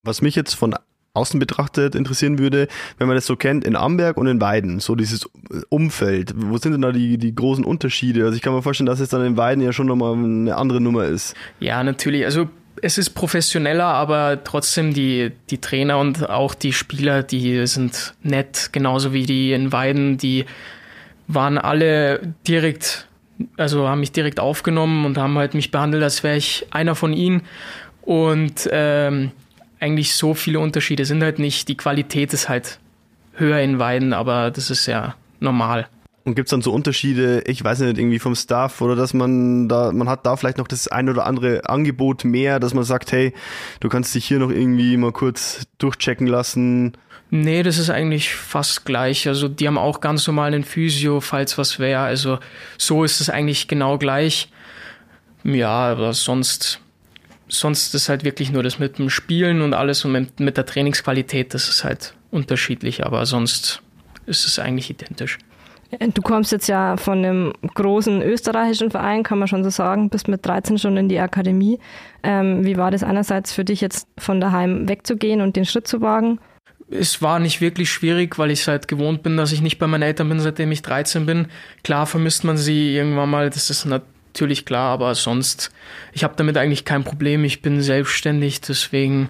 Was 0.03 0.21
mich 0.21 0.35
jetzt 0.35 0.55
von 0.55 0.75
außen 1.13 1.39
betrachtet 1.39 1.93
interessieren 1.95 2.39
würde, 2.39 2.67
wenn 2.97 3.07
man 3.07 3.15
das 3.15 3.25
so 3.25 3.35
kennt, 3.35 3.65
in 3.65 3.75
Amberg 3.75 4.17
und 4.17 4.27
in 4.27 4.39
Weiden, 4.39 4.79
so 4.79 4.95
dieses 4.95 5.29
Umfeld, 5.69 6.33
wo 6.35 6.57
sind 6.57 6.71
denn 6.71 6.81
da 6.81 6.91
die, 6.91 7.17
die 7.17 7.35
großen 7.35 7.65
Unterschiede? 7.65 8.23
Also 8.23 8.35
ich 8.35 8.41
kann 8.41 8.53
mir 8.53 8.61
vorstellen, 8.61 8.87
dass 8.87 8.99
es 8.99 9.09
dann 9.09 9.25
in 9.25 9.37
Weiden 9.37 9.61
ja 9.61 9.73
schon 9.73 9.87
nochmal 9.87 10.13
eine 10.13 10.55
andere 10.55 10.79
Nummer 10.79 11.05
ist. 11.05 11.35
Ja, 11.59 11.83
natürlich. 11.83 12.23
Also 12.25 12.49
es 12.81 12.97
ist 12.97 13.11
professioneller, 13.11 13.85
aber 13.85 14.43
trotzdem 14.43 14.93
die, 14.93 15.31
die 15.49 15.59
Trainer 15.59 15.99
und 15.99 16.29
auch 16.29 16.55
die 16.55 16.73
Spieler, 16.73 17.23
die 17.23 17.67
sind 17.67 18.13
nett, 18.23 18.69
genauso 18.71 19.13
wie 19.13 19.25
die 19.25 19.51
in 19.51 19.71
Weiden, 19.71 20.17
die 20.17 20.45
waren 21.27 21.57
alle 21.57 22.33
direkt, 22.47 23.07
also 23.57 23.87
haben 23.87 23.99
mich 23.99 24.11
direkt 24.11 24.39
aufgenommen 24.39 25.05
und 25.05 25.17
haben 25.17 25.37
halt 25.37 25.53
mich 25.53 25.71
behandelt, 25.71 26.03
als 26.03 26.23
wäre 26.23 26.37
ich 26.37 26.67
einer 26.71 26.95
von 26.95 27.13
ihnen. 27.13 27.43
Und 28.01 28.69
ähm, 28.71 29.31
eigentlich 29.79 30.15
so 30.15 30.33
viele 30.33 30.59
Unterschiede 30.59 31.05
sind 31.05 31.23
halt 31.23 31.39
nicht. 31.39 31.67
Die 31.67 31.77
Qualität 31.77 32.33
ist 32.33 32.49
halt 32.49 32.79
höher 33.33 33.59
in 33.59 33.79
Weiden, 33.79 34.13
aber 34.13 34.51
das 34.51 34.69
ist 34.69 34.85
ja 34.85 35.15
normal. 35.39 35.87
Und 36.23 36.35
gibt's 36.35 36.51
dann 36.51 36.61
so 36.61 36.71
Unterschiede, 36.71 37.41
ich 37.47 37.63
weiß 37.63 37.79
nicht, 37.79 37.97
irgendwie 37.97 38.19
vom 38.19 38.35
Staff 38.35 38.79
oder 38.81 38.95
dass 38.95 39.13
man 39.13 39.67
da, 39.67 39.91
man 39.91 40.07
hat 40.07 40.25
da 40.25 40.35
vielleicht 40.35 40.59
noch 40.59 40.67
das 40.67 40.87
ein 40.87 41.09
oder 41.09 41.25
andere 41.25 41.67
Angebot 41.67 42.25
mehr, 42.25 42.59
dass 42.59 42.75
man 42.75 42.83
sagt, 42.83 43.11
hey, 43.11 43.33
du 43.79 43.89
kannst 43.89 44.13
dich 44.13 44.25
hier 44.25 44.37
noch 44.37 44.51
irgendwie 44.51 44.97
mal 44.97 45.11
kurz 45.11 45.63
durchchecken 45.79 46.27
lassen. 46.27 46.93
Nee, 47.31 47.63
das 47.63 47.79
ist 47.79 47.89
eigentlich 47.89 48.35
fast 48.35 48.85
gleich. 48.85 49.27
Also 49.27 49.47
die 49.47 49.67
haben 49.67 49.79
auch 49.79 49.99
ganz 49.99 50.27
normal 50.27 50.53
einen 50.53 50.63
Physio, 50.63 51.21
falls 51.21 51.57
was 51.57 51.79
wäre. 51.79 52.01
Also 52.01 52.37
so 52.77 53.03
ist 53.03 53.19
es 53.19 53.29
eigentlich 53.29 53.67
genau 53.67 53.97
gleich. 53.97 54.49
Ja, 55.43 55.69
aber 55.69 56.13
sonst 56.13 56.81
sonst 57.51 57.93
ist 57.93 58.09
halt 58.09 58.23
wirklich 58.23 58.51
nur 58.51 58.63
das 58.63 58.79
mit 58.79 58.97
dem 58.97 59.09
Spielen 59.09 59.61
und 59.61 59.73
alles 59.73 60.05
und 60.05 60.13
mit, 60.13 60.39
mit 60.39 60.57
der 60.57 60.65
Trainingsqualität, 60.65 61.53
das 61.53 61.69
ist 61.69 61.83
halt 61.83 62.13
unterschiedlich, 62.31 63.05
aber 63.05 63.25
sonst 63.25 63.81
ist 64.25 64.47
es 64.47 64.57
eigentlich 64.57 64.89
identisch. 64.89 65.37
Du 66.13 66.21
kommst 66.21 66.51
jetzt 66.51 66.67
ja 66.67 66.95
von 66.95 67.17
einem 67.17 67.53
großen 67.75 68.21
österreichischen 68.21 68.91
Verein, 68.91 69.23
kann 69.23 69.39
man 69.39 69.47
schon 69.47 69.63
so 69.63 69.69
sagen, 69.69 70.09
bist 70.09 70.27
mit 70.27 70.45
13 70.45 70.77
schon 70.77 70.95
in 70.95 71.09
die 71.09 71.19
Akademie. 71.19 71.79
Ähm, 72.23 72.63
wie 72.63 72.77
war 72.77 72.91
das 72.91 73.03
einerseits 73.03 73.51
für 73.51 73.65
dich 73.65 73.81
jetzt 73.81 74.07
von 74.17 74.39
daheim 74.39 74.87
wegzugehen 74.87 75.41
und 75.41 75.55
den 75.55 75.65
Schritt 75.65 75.87
zu 75.87 76.01
wagen? 76.01 76.39
Es 76.89 77.21
war 77.21 77.39
nicht 77.39 77.61
wirklich 77.61 77.89
schwierig, 77.89 78.37
weil 78.37 78.51
ich 78.51 78.67
halt 78.67 78.87
gewohnt 78.87 79.23
bin, 79.23 79.37
dass 79.37 79.51
ich 79.51 79.61
nicht 79.61 79.79
bei 79.79 79.87
meinen 79.87 80.03
Eltern 80.03 80.29
bin, 80.29 80.39
seitdem 80.39 80.71
ich 80.71 80.81
13 80.81 81.25
bin. 81.25 81.47
Klar 81.83 82.05
vermisst 82.05 82.43
man 82.43 82.57
sie 82.57 82.95
irgendwann 82.95 83.29
mal, 83.29 83.49
das 83.49 83.69
ist 83.69 83.85
natürlich 83.85 84.65
klar, 84.65 84.91
aber 84.91 85.15
sonst, 85.15 85.71
ich 86.13 86.23
habe 86.23 86.35
damit 86.37 86.57
eigentlich 86.57 86.85
kein 86.85 87.03
Problem. 87.03 87.43
Ich 87.43 87.61
bin 87.61 87.81
selbstständig, 87.81 88.61
deswegen, 88.61 89.29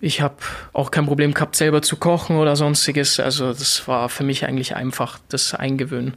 ich 0.00 0.20
habe 0.20 0.36
auch 0.72 0.90
kein 0.90 1.06
Problem 1.06 1.34
gehabt, 1.34 1.56
selber 1.56 1.82
zu 1.82 1.96
kochen 1.96 2.36
oder 2.36 2.56
sonstiges. 2.56 3.18
Also 3.18 3.48
das 3.48 3.86
war 3.88 4.08
für 4.08 4.24
mich 4.24 4.46
eigentlich 4.46 4.76
einfach 4.76 5.18
das 5.28 5.54
Eingewöhnen. 5.54 6.14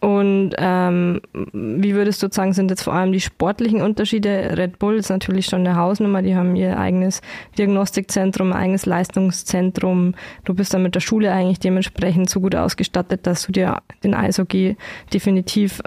Und 0.00 0.50
ähm, 0.58 1.20
wie 1.32 1.94
würdest 1.94 2.22
du 2.22 2.28
sagen, 2.30 2.52
sind 2.52 2.70
jetzt 2.70 2.82
vor 2.82 2.92
allem 2.92 3.12
die 3.12 3.20
sportlichen 3.20 3.80
Unterschiede? 3.80 4.54
Red 4.56 4.78
Bull 4.78 4.96
ist 4.96 5.08
natürlich 5.08 5.46
schon 5.46 5.66
eine 5.66 5.76
Hausnummer, 5.76 6.20
die 6.20 6.36
haben 6.36 6.56
ihr 6.56 6.78
eigenes 6.78 7.22
Diagnostikzentrum, 7.56 8.52
eigenes 8.52 8.86
Leistungszentrum. 8.86 10.14
Du 10.44 10.54
bist 10.54 10.74
dann 10.74 10.82
mit 10.82 10.94
der 10.94 11.00
Schule 11.00 11.32
eigentlich 11.32 11.60
dementsprechend 11.60 12.28
so 12.28 12.40
gut 12.40 12.54
ausgestattet, 12.54 13.26
dass 13.26 13.46
du 13.46 13.52
dir 13.52 13.82
den 14.04 14.14
Eishockey 14.14 14.76
definitiv 15.12 15.80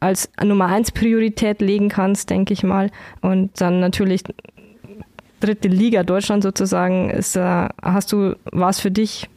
als 0.00 0.30
Nummer 0.42 0.66
eins 0.66 0.92
Priorität 0.92 1.60
legen 1.60 1.88
kannst, 1.88 2.30
denke 2.30 2.52
ich 2.52 2.62
mal. 2.62 2.90
Und 3.20 3.60
dann 3.60 3.80
natürlich 3.80 4.22
dritte 5.40 5.68
Liga 5.68 6.02
Deutschland 6.02 6.42
sozusagen 6.42 7.10
ist, 7.10 7.36
äh, 7.36 7.68
hast 7.82 8.12
du, 8.12 8.36
war 8.52 8.70
es 8.70 8.80
für 8.80 8.90
dich 8.90 9.28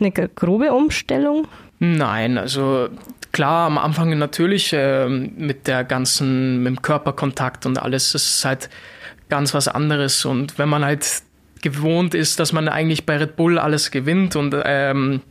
eine 0.00 0.10
grobe 0.12 0.72
Umstellung? 0.72 1.46
Nein, 1.78 2.38
also 2.38 2.88
klar, 3.32 3.66
am 3.66 3.78
Anfang 3.78 4.16
natürlich 4.18 4.72
äh, 4.72 5.08
mit 5.08 5.66
der 5.66 5.84
ganzen, 5.84 6.62
mit 6.62 6.76
dem 6.76 6.82
Körperkontakt 6.82 7.66
und 7.66 7.78
alles, 7.82 8.12
das 8.12 8.24
ist 8.24 8.44
halt 8.44 8.70
ganz 9.28 9.54
was 9.54 9.68
anderes. 9.68 10.24
Und 10.24 10.58
wenn 10.58 10.68
man 10.68 10.84
halt 10.84 11.06
gewohnt 11.62 12.14
ist, 12.14 12.38
dass 12.38 12.52
man 12.52 12.68
eigentlich 12.68 13.06
bei 13.06 13.16
Red 13.16 13.36
Bull 13.36 13.58
alles 13.58 13.90
gewinnt 13.90 14.36
und 14.36 14.54
ähm, 14.64 15.22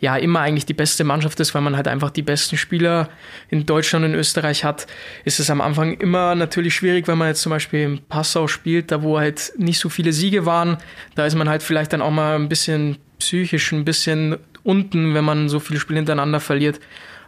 ja 0.00 0.16
immer 0.16 0.40
eigentlich 0.40 0.66
die 0.66 0.74
beste 0.74 1.04
Mannschaft 1.04 1.38
ist, 1.40 1.54
weil 1.54 1.62
man 1.62 1.76
halt 1.76 1.86
einfach 1.86 2.10
die 2.10 2.22
besten 2.22 2.56
Spieler 2.56 3.08
in 3.50 3.66
Deutschland 3.66 4.04
und 4.04 4.14
Österreich 4.14 4.64
hat, 4.64 4.86
ist 5.24 5.40
es 5.40 5.50
am 5.50 5.60
Anfang 5.60 5.92
immer 5.94 6.34
natürlich 6.34 6.74
schwierig, 6.74 7.06
wenn 7.06 7.18
man 7.18 7.28
jetzt 7.28 7.42
zum 7.42 7.50
Beispiel 7.50 7.82
in 7.82 7.98
Passau 7.98 8.48
spielt, 8.48 8.90
da 8.90 9.02
wo 9.02 9.18
halt 9.18 9.52
nicht 9.56 9.78
so 9.78 9.88
viele 9.88 10.12
Siege 10.12 10.46
waren, 10.46 10.78
da 11.14 11.26
ist 11.26 11.36
man 11.36 11.48
halt 11.48 11.62
vielleicht 11.62 11.92
dann 11.92 12.02
auch 12.02 12.10
mal 12.10 12.34
ein 12.34 12.48
bisschen 12.48 12.98
psychisch, 13.18 13.72
ein 13.72 13.84
bisschen 13.84 14.38
unten, 14.62 15.14
wenn 15.14 15.24
man 15.24 15.48
so 15.48 15.60
viele 15.60 15.80
Spiele 15.80 15.98
hintereinander 15.98 16.40
verliert. 16.40 16.80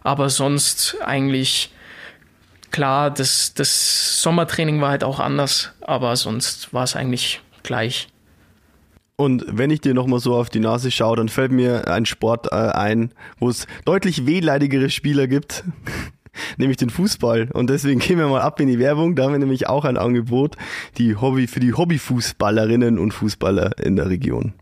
Aber 0.03 0.29
sonst 0.29 0.97
eigentlich 1.03 1.71
klar, 2.71 3.11
das, 3.11 3.53
das 3.53 4.21
Sommertraining 4.21 4.81
war 4.81 4.89
halt 4.89 5.03
auch 5.03 5.19
anders, 5.19 5.71
aber 5.81 6.15
sonst 6.15 6.73
war 6.73 6.83
es 6.83 6.95
eigentlich 6.95 7.41
gleich. 7.61 8.09
Und 9.15 9.45
wenn 9.47 9.69
ich 9.69 9.81
dir 9.81 9.93
nochmal 9.93 10.19
so 10.19 10.35
auf 10.35 10.49
die 10.49 10.59
Nase 10.59 10.89
schaue, 10.89 11.17
dann 11.17 11.29
fällt 11.29 11.51
mir 11.51 11.87
ein 11.87 12.05
Sport 12.05 12.47
äh, 12.51 12.55
ein, 12.55 13.11
wo 13.37 13.47
es 13.47 13.67
deutlich 13.85 14.25
wehleidigere 14.25 14.89
Spieler 14.89 15.27
gibt, 15.27 15.63
nämlich 16.57 16.77
den 16.77 16.89
Fußball. 16.89 17.49
Und 17.53 17.69
deswegen 17.69 17.99
gehen 17.99 18.17
wir 18.17 18.27
mal 18.27 18.41
ab 18.41 18.59
in 18.59 18.67
die 18.67 18.79
Werbung. 18.79 19.15
Da 19.15 19.25
haben 19.25 19.33
wir 19.33 19.39
nämlich 19.39 19.67
auch 19.67 19.85
ein 19.85 19.97
Angebot 19.97 20.55
die 20.97 21.15
Hobby, 21.15 21.45
für 21.45 21.59
die 21.59 21.73
Hobbyfußballerinnen 21.73 22.97
und 22.97 23.13
Fußballer 23.13 23.77
in 23.77 23.97
der 23.97 24.09
Region. 24.09 24.53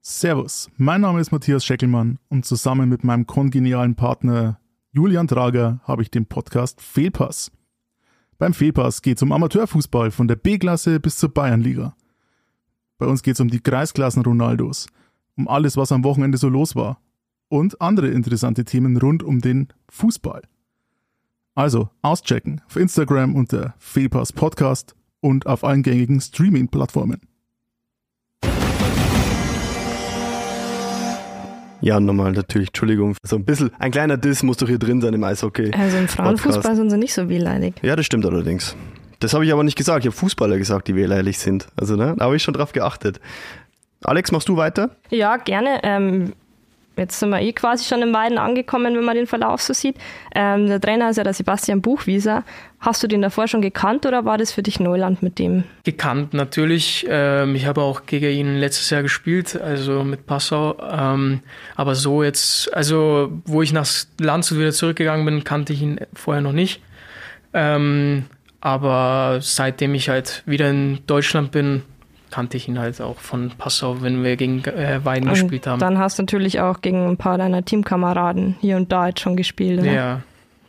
Servus, 0.00 0.70
mein 0.78 1.02
Name 1.02 1.20
ist 1.20 1.32
Matthias 1.32 1.66
Scheckelmann 1.66 2.18
und 2.30 2.46
zusammen 2.46 2.88
mit 2.88 3.04
meinem 3.04 3.26
kongenialen 3.26 3.94
Partner 3.94 4.58
Julian 4.90 5.28
Trager 5.28 5.80
habe 5.84 6.00
ich 6.00 6.10
den 6.10 6.24
Podcast 6.24 6.80
Fehlpass. 6.80 7.52
Beim 8.38 8.54
Fehlpass 8.54 9.02
geht 9.02 9.18
es 9.18 9.22
um 9.22 9.32
Amateurfußball 9.32 10.12
von 10.12 10.28
der 10.28 10.36
B-Klasse 10.36 11.00
bis 11.00 11.16
zur 11.16 11.30
Bayernliga. 11.30 11.96
Bei 12.96 13.06
uns 13.06 13.22
geht 13.22 13.34
es 13.34 13.40
um 13.40 13.48
die 13.48 13.60
Kreisklassen 13.60 14.22
Ronaldos, 14.22 14.86
um 15.36 15.48
alles, 15.48 15.76
was 15.76 15.90
am 15.90 16.04
Wochenende 16.04 16.38
so 16.38 16.48
los 16.48 16.76
war 16.76 17.00
und 17.48 17.80
andere 17.80 18.08
interessante 18.08 18.64
Themen 18.64 18.96
rund 18.96 19.24
um 19.24 19.40
den 19.40 19.68
Fußball. 19.88 20.42
Also 21.56 21.90
auschecken 22.02 22.60
auf 22.66 22.76
Instagram 22.76 23.34
unter 23.34 23.74
Fehlpass 23.78 24.32
Podcast 24.32 24.94
und 25.20 25.46
auf 25.46 25.64
allen 25.64 25.82
gängigen 25.82 26.20
Streaming-Plattformen. 26.20 27.20
Ja, 31.80 32.00
nochmal 32.00 32.32
natürlich, 32.32 32.68
Entschuldigung. 32.68 33.16
So 33.22 33.36
ein 33.36 33.44
bisschen, 33.44 33.70
ein 33.78 33.90
kleiner 33.90 34.16
Diss 34.16 34.42
muss 34.42 34.56
doch 34.56 34.68
hier 34.68 34.78
drin 34.78 35.00
sein 35.00 35.14
im 35.14 35.22
Eishockey. 35.24 35.72
Also 35.72 35.96
im 35.98 36.08
Frauenfußball 36.08 36.54
Podcast. 36.54 36.76
sind 36.76 36.90
sie 36.90 36.98
nicht 36.98 37.14
so 37.14 37.28
wehleidig. 37.28 37.74
Ja, 37.82 37.94
das 37.96 38.06
stimmt 38.06 38.26
allerdings. 38.26 38.74
Das 39.20 39.34
habe 39.34 39.44
ich 39.44 39.52
aber 39.52 39.64
nicht 39.64 39.76
gesagt. 39.76 40.00
Ich 40.04 40.06
habe 40.06 40.16
Fußballer 40.16 40.58
gesagt, 40.58 40.88
die 40.88 40.94
wehleidig 40.94 41.38
sind. 41.38 41.66
Also, 41.76 41.96
ne, 41.96 42.14
da 42.16 42.26
habe 42.26 42.36
ich 42.36 42.42
schon 42.42 42.54
drauf 42.54 42.72
geachtet. 42.72 43.20
Alex, 44.04 44.30
machst 44.30 44.48
du 44.48 44.56
weiter? 44.56 44.90
Ja, 45.10 45.36
gerne. 45.36 45.80
Ähm, 45.82 46.32
Jetzt 46.98 47.20
sind 47.20 47.30
wir 47.30 47.40
eh 47.40 47.52
quasi 47.52 47.84
schon 47.84 48.02
im 48.02 48.12
Weiden 48.12 48.38
angekommen, 48.38 48.96
wenn 48.96 49.04
man 49.04 49.14
den 49.14 49.26
Verlauf 49.26 49.62
so 49.62 49.72
sieht. 49.72 49.96
Ähm, 50.34 50.66
der 50.66 50.80
Trainer 50.80 51.10
ist 51.10 51.16
ja 51.16 51.24
der 51.24 51.34
Sebastian 51.34 51.80
Buchwieser. 51.80 52.44
Hast 52.80 53.02
du 53.02 53.06
den 53.06 53.22
davor 53.22 53.48
schon 53.48 53.62
gekannt 53.62 54.06
oder 54.06 54.24
war 54.24 54.38
das 54.38 54.52
für 54.52 54.62
dich 54.62 54.78
Neuland 54.78 55.22
mit 55.22 55.38
dem? 55.38 55.64
Gekannt 55.84 56.34
natürlich. 56.34 57.06
Ähm, 57.08 57.54
ich 57.54 57.66
habe 57.66 57.82
auch 57.82 58.06
gegen 58.06 58.30
ihn 58.30 58.58
letztes 58.58 58.90
Jahr 58.90 59.02
gespielt, 59.02 59.60
also 59.60 60.04
mit 60.04 60.26
Passau. 60.26 60.76
Ähm, 60.80 61.40
aber 61.76 61.94
so 61.94 62.22
jetzt, 62.22 62.72
also 62.74 63.32
wo 63.44 63.62
ich 63.62 63.72
nach 63.72 63.88
Landshut 64.20 64.58
wieder 64.58 64.72
zurückgegangen 64.72 65.24
bin, 65.24 65.44
kannte 65.44 65.72
ich 65.72 65.82
ihn 65.82 66.00
vorher 66.14 66.42
noch 66.42 66.52
nicht. 66.52 66.82
Ähm, 67.52 68.24
aber 68.60 69.38
seitdem 69.40 69.94
ich 69.94 70.08
halt 70.08 70.42
wieder 70.46 70.70
in 70.70 71.00
Deutschland 71.06 71.50
bin, 71.52 71.82
kannte 72.30 72.56
ich 72.56 72.68
ihn 72.68 72.78
halt 72.78 73.00
auch 73.00 73.18
von 73.18 73.50
Passau, 73.56 74.02
wenn 74.02 74.22
wir 74.22 74.36
gegen 74.36 74.64
äh, 74.64 75.04
Weiden 75.04 75.28
und 75.28 75.34
gespielt 75.34 75.66
haben. 75.66 75.78
Dann 75.78 75.98
hast 75.98 76.18
du 76.18 76.22
natürlich 76.22 76.60
auch 76.60 76.80
gegen 76.80 77.06
ein 77.06 77.16
paar 77.16 77.38
deiner 77.38 77.64
Teamkameraden 77.64 78.56
hier 78.60 78.76
und 78.76 78.92
da 78.92 79.08
jetzt 79.08 79.20
schon 79.20 79.36
gespielt, 79.36 79.80
oder? 79.80 79.92
Ja. 79.92 80.22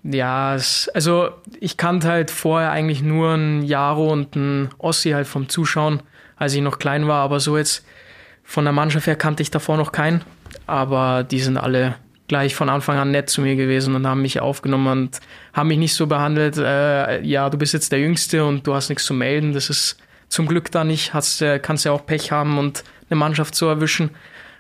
Ja, 0.04 0.56
es, 0.56 0.90
also 0.94 1.30
ich 1.60 1.76
kannte 1.76 2.08
halt 2.08 2.32
vorher 2.32 2.72
eigentlich 2.72 3.02
nur 3.02 3.34
einen 3.34 3.64
Jaro 3.64 4.12
und 4.12 4.36
einen 4.36 4.70
Ossi 4.78 5.12
halt 5.12 5.28
vom 5.28 5.50
Zuschauen, 5.50 6.02
als 6.38 6.54
ich 6.54 6.62
noch 6.62 6.80
klein 6.80 7.08
war, 7.08 7.22
aber 7.22 7.42
so 7.42 7.58
jetzt 7.58 7.86
von 8.44 8.64
der 8.64 8.72
Mannschaft 8.72 9.08
her 9.08 9.18
kannte 9.18 9.44
ich 9.44 9.52
davor 9.52 9.76
noch 9.76 9.92
keinen, 9.92 10.22
aber 10.68 11.24
die 11.24 11.40
sind 11.40 11.58
alle 11.58 11.96
gleich 12.30 12.56
von 12.56 12.70
Anfang 12.70 12.98
an 12.98 13.12
nett 13.12 13.30
zu 13.30 13.42
mir 13.42 13.58
gewesen 13.58 13.96
und 13.96 14.08
haben 14.08 14.22
mich 14.22 14.40
aufgenommen 14.40 14.88
und 14.88 15.20
haben 15.52 15.68
mich 15.68 15.80
nicht 15.80 15.96
so 15.96 16.08
behandelt, 16.08 16.58
äh, 16.58 17.22
ja, 17.22 17.50
du 17.50 17.58
bist 17.58 17.74
jetzt 17.74 17.92
der 17.92 18.00
Jüngste 18.00 18.46
und 18.46 18.66
du 18.66 18.74
hast 18.74 18.88
nichts 18.88 19.04
zu 19.04 19.14
melden, 19.14 19.52
das 19.52 19.70
ist 19.70 19.98
zum 20.30 20.48
Glück 20.48 20.72
da 20.72 20.84
nicht. 20.84 21.14
Hast, 21.14 21.44
kannst 21.62 21.86
ja 21.86 21.92
auch 21.92 22.06
Pech 22.06 22.32
haben 22.32 22.58
und 22.58 22.84
eine 23.10 23.18
Mannschaft 23.18 23.56
zu 23.56 23.66
erwischen. 23.66 24.12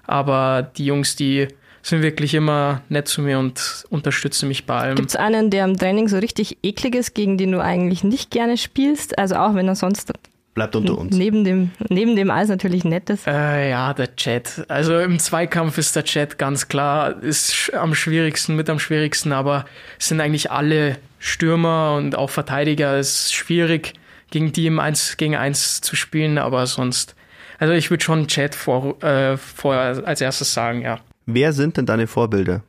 Aber 0.05 0.63
die 0.75 0.85
Jungs, 0.85 1.15
die 1.15 1.47
sind 1.81 2.01
wirklich 2.01 2.33
immer 2.33 2.81
nett 2.89 3.07
zu 3.07 3.21
mir 3.21 3.39
und 3.39 3.85
unterstützen 3.89 4.47
mich 4.47 4.65
bei 4.65 4.77
allem. 4.77 4.95
Gibt 4.95 5.09
es 5.09 5.15
einen, 5.15 5.49
der 5.49 5.65
im 5.65 5.77
Training 5.77 6.07
so 6.07 6.17
richtig 6.17 6.57
eklig 6.63 6.95
ist, 6.95 7.13
gegen 7.13 7.37
den 7.37 7.51
du 7.51 7.61
eigentlich 7.61 8.03
nicht 8.03 8.31
gerne 8.31 8.57
spielst? 8.57 9.17
Also 9.17 9.35
auch 9.35 9.55
wenn 9.55 9.67
er 9.67 9.75
sonst 9.75 10.11
Bleibt 10.55 10.75
unter 10.75 10.97
uns. 10.97 11.15
neben 11.15 11.43
dem, 11.43 11.71
neben 11.89 12.15
dem 12.15 12.31
Eis 12.31 12.49
natürlich 12.49 12.83
nett 12.83 13.09
ist. 13.09 13.27
Äh, 13.27 13.69
ja, 13.69 13.93
der 13.93 14.15
Chat. 14.15 14.65
Also 14.67 14.99
im 14.99 15.19
Zweikampf 15.19 15.77
ist 15.77 15.95
der 15.95 16.03
Chat 16.03 16.37
ganz 16.37 16.67
klar, 16.67 17.21
ist 17.21 17.71
am 17.73 17.95
schwierigsten, 17.95 18.55
mit 18.55 18.69
am 18.69 18.79
schwierigsten, 18.79 19.31
aber 19.31 19.65
es 19.99 20.07
sind 20.07 20.19
eigentlich 20.19 20.51
alle 20.51 20.97
Stürmer 21.19 21.95
und 21.95 22.15
auch 22.15 22.29
Verteidiger. 22.29 22.97
Es 22.97 23.25
ist 23.25 23.35
schwierig, 23.35 23.93
gegen 24.31 24.51
die 24.51 24.67
im 24.67 24.79
1 24.79 25.17
gegen 25.17 25.35
1 25.35 25.81
zu 25.81 25.95
spielen, 25.95 26.37
aber 26.37 26.65
sonst. 26.67 27.15
Also 27.57 27.73
ich 27.73 27.89
würde 27.89 28.03
schon 28.03 28.27
Chat 28.27 28.55
vor, 28.55 29.03
äh, 29.03 29.35
vorher 29.37 30.07
als 30.07 30.21
erstes 30.21 30.53
sagen, 30.53 30.81
ja. 30.81 30.99
Wer 31.25 31.51
sind 31.53 31.77
denn 31.77 31.85
deine 31.85 32.07
Vorbilder? 32.07 32.63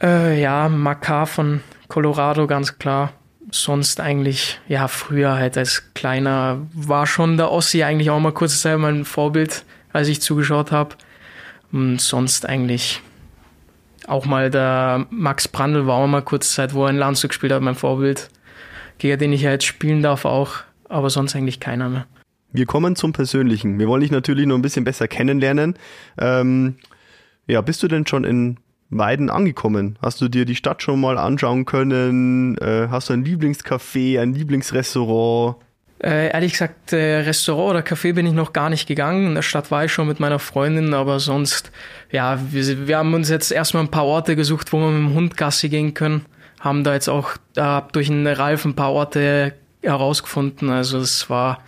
Äh, 0.00 0.40
ja, 0.40 0.68
Makar 0.68 1.26
von 1.26 1.60
Colorado, 1.88 2.46
ganz 2.46 2.78
klar. 2.78 3.12
Sonst 3.50 4.00
eigentlich, 4.00 4.60
ja, 4.68 4.88
früher 4.88 5.34
halt 5.34 5.58
als 5.58 5.92
kleiner 5.94 6.66
war 6.72 7.06
schon 7.06 7.36
der 7.36 7.50
Ossi 7.50 7.82
eigentlich 7.82 8.10
auch 8.10 8.20
mal 8.20 8.32
kurze 8.32 8.58
Zeit 8.58 8.78
mein 8.78 9.04
Vorbild, 9.04 9.64
als 9.92 10.08
ich 10.08 10.22
zugeschaut 10.22 10.72
habe. 10.72 10.96
Und 11.72 12.00
sonst 12.00 12.48
eigentlich 12.48 13.02
auch 14.06 14.26
mal 14.26 14.50
der 14.50 15.06
Max 15.10 15.48
Brandl 15.48 15.86
war 15.86 15.96
auch 15.96 16.06
mal 16.06 16.22
kurze 16.22 16.50
Zeit, 16.50 16.74
wo 16.74 16.84
er 16.84 16.90
in 16.90 16.96
Landshut 16.96 17.30
gespielt 17.30 17.52
hat, 17.52 17.62
mein 17.62 17.74
Vorbild, 17.74 18.30
gegen 18.98 19.18
den 19.18 19.32
ich 19.32 19.42
ja 19.42 19.50
jetzt 19.50 19.64
spielen 19.64 20.02
darf 20.02 20.24
auch, 20.24 20.60
aber 20.92 21.10
sonst 21.10 21.34
eigentlich 21.34 21.60
keiner 21.60 21.88
mehr. 21.88 22.06
Wir 22.52 22.66
kommen 22.66 22.96
zum 22.96 23.12
Persönlichen. 23.12 23.78
Wir 23.78 23.88
wollen 23.88 24.02
dich 24.02 24.10
natürlich 24.10 24.46
noch 24.46 24.56
ein 24.56 24.62
bisschen 24.62 24.84
besser 24.84 25.08
kennenlernen. 25.08 25.74
Ähm, 26.18 26.76
ja, 27.46 27.60
bist 27.62 27.82
du 27.82 27.88
denn 27.88 28.06
schon 28.06 28.24
in 28.24 28.58
Weiden 28.90 29.30
angekommen? 29.30 29.98
Hast 30.02 30.20
du 30.20 30.28
dir 30.28 30.44
die 30.44 30.54
Stadt 30.54 30.82
schon 30.82 31.00
mal 31.00 31.16
anschauen 31.16 31.64
können? 31.64 32.58
Äh, 32.58 32.88
hast 32.90 33.08
du 33.08 33.14
ein 33.14 33.24
Lieblingscafé, 33.24 34.20
ein 34.20 34.34
Lieblingsrestaurant? 34.34 35.56
Äh, 36.02 36.30
ehrlich 36.32 36.52
gesagt, 36.52 36.92
äh, 36.92 37.20
Restaurant 37.20 37.70
oder 37.70 37.80
Café 37.80 38.12
bin 38.12 38.26
ich 38.26 38.32
noch 38.32 38.52
gar 38.52 38.68
nicht 38.68 38.86
gegangen. 38.86 39.28
In 39.28 39.34
der 39.34 39.42
Stadt 39.42 39.70
war 39.70 39.84
ich 39.84 39.92
schon 39.92 40.08
mit 40.08 40.20
meiner 40.20 40.40
Freundin, 40.40 40.94
aber 40.94 41.20
sonst, 41.20 41.70
ja, 42.10 42.38
wir, 42.50 42.86
wir 42.86 42.98
haben 42.98 43.14
uns 43.14 43.30
jetzt 43.30 43.50
erstmal 43.50 43.84
ein 43.84 43.90
paar 43.90 44.04
Orte 44.04 44.36
gesucht, 44.36 44.72
wo 44.72 44.78
wir 44.78 44.90
mit 44.90 45.10
dem 45.10 45.14
Hund 45.14 45.36
Gassi 45.36 45.68
gehen 45.68 45.94
können. 45.94 46.26
Haben 46.60 46.84
da 46.84 46.92
jetzt 46.92 47.08
auch 47.08 47.36
da 47.54 47.88
durch 47.92 48.10
einen 48.10 48.26
Ralf 48.26 48.64
ein 48.64 48.74
paar 48.74 48.92
Orte 48.92 49.54
herausgefunden. 49.82 50.70
Also 50.70 50.98
es 50.98 51.28
war 51.28 51.60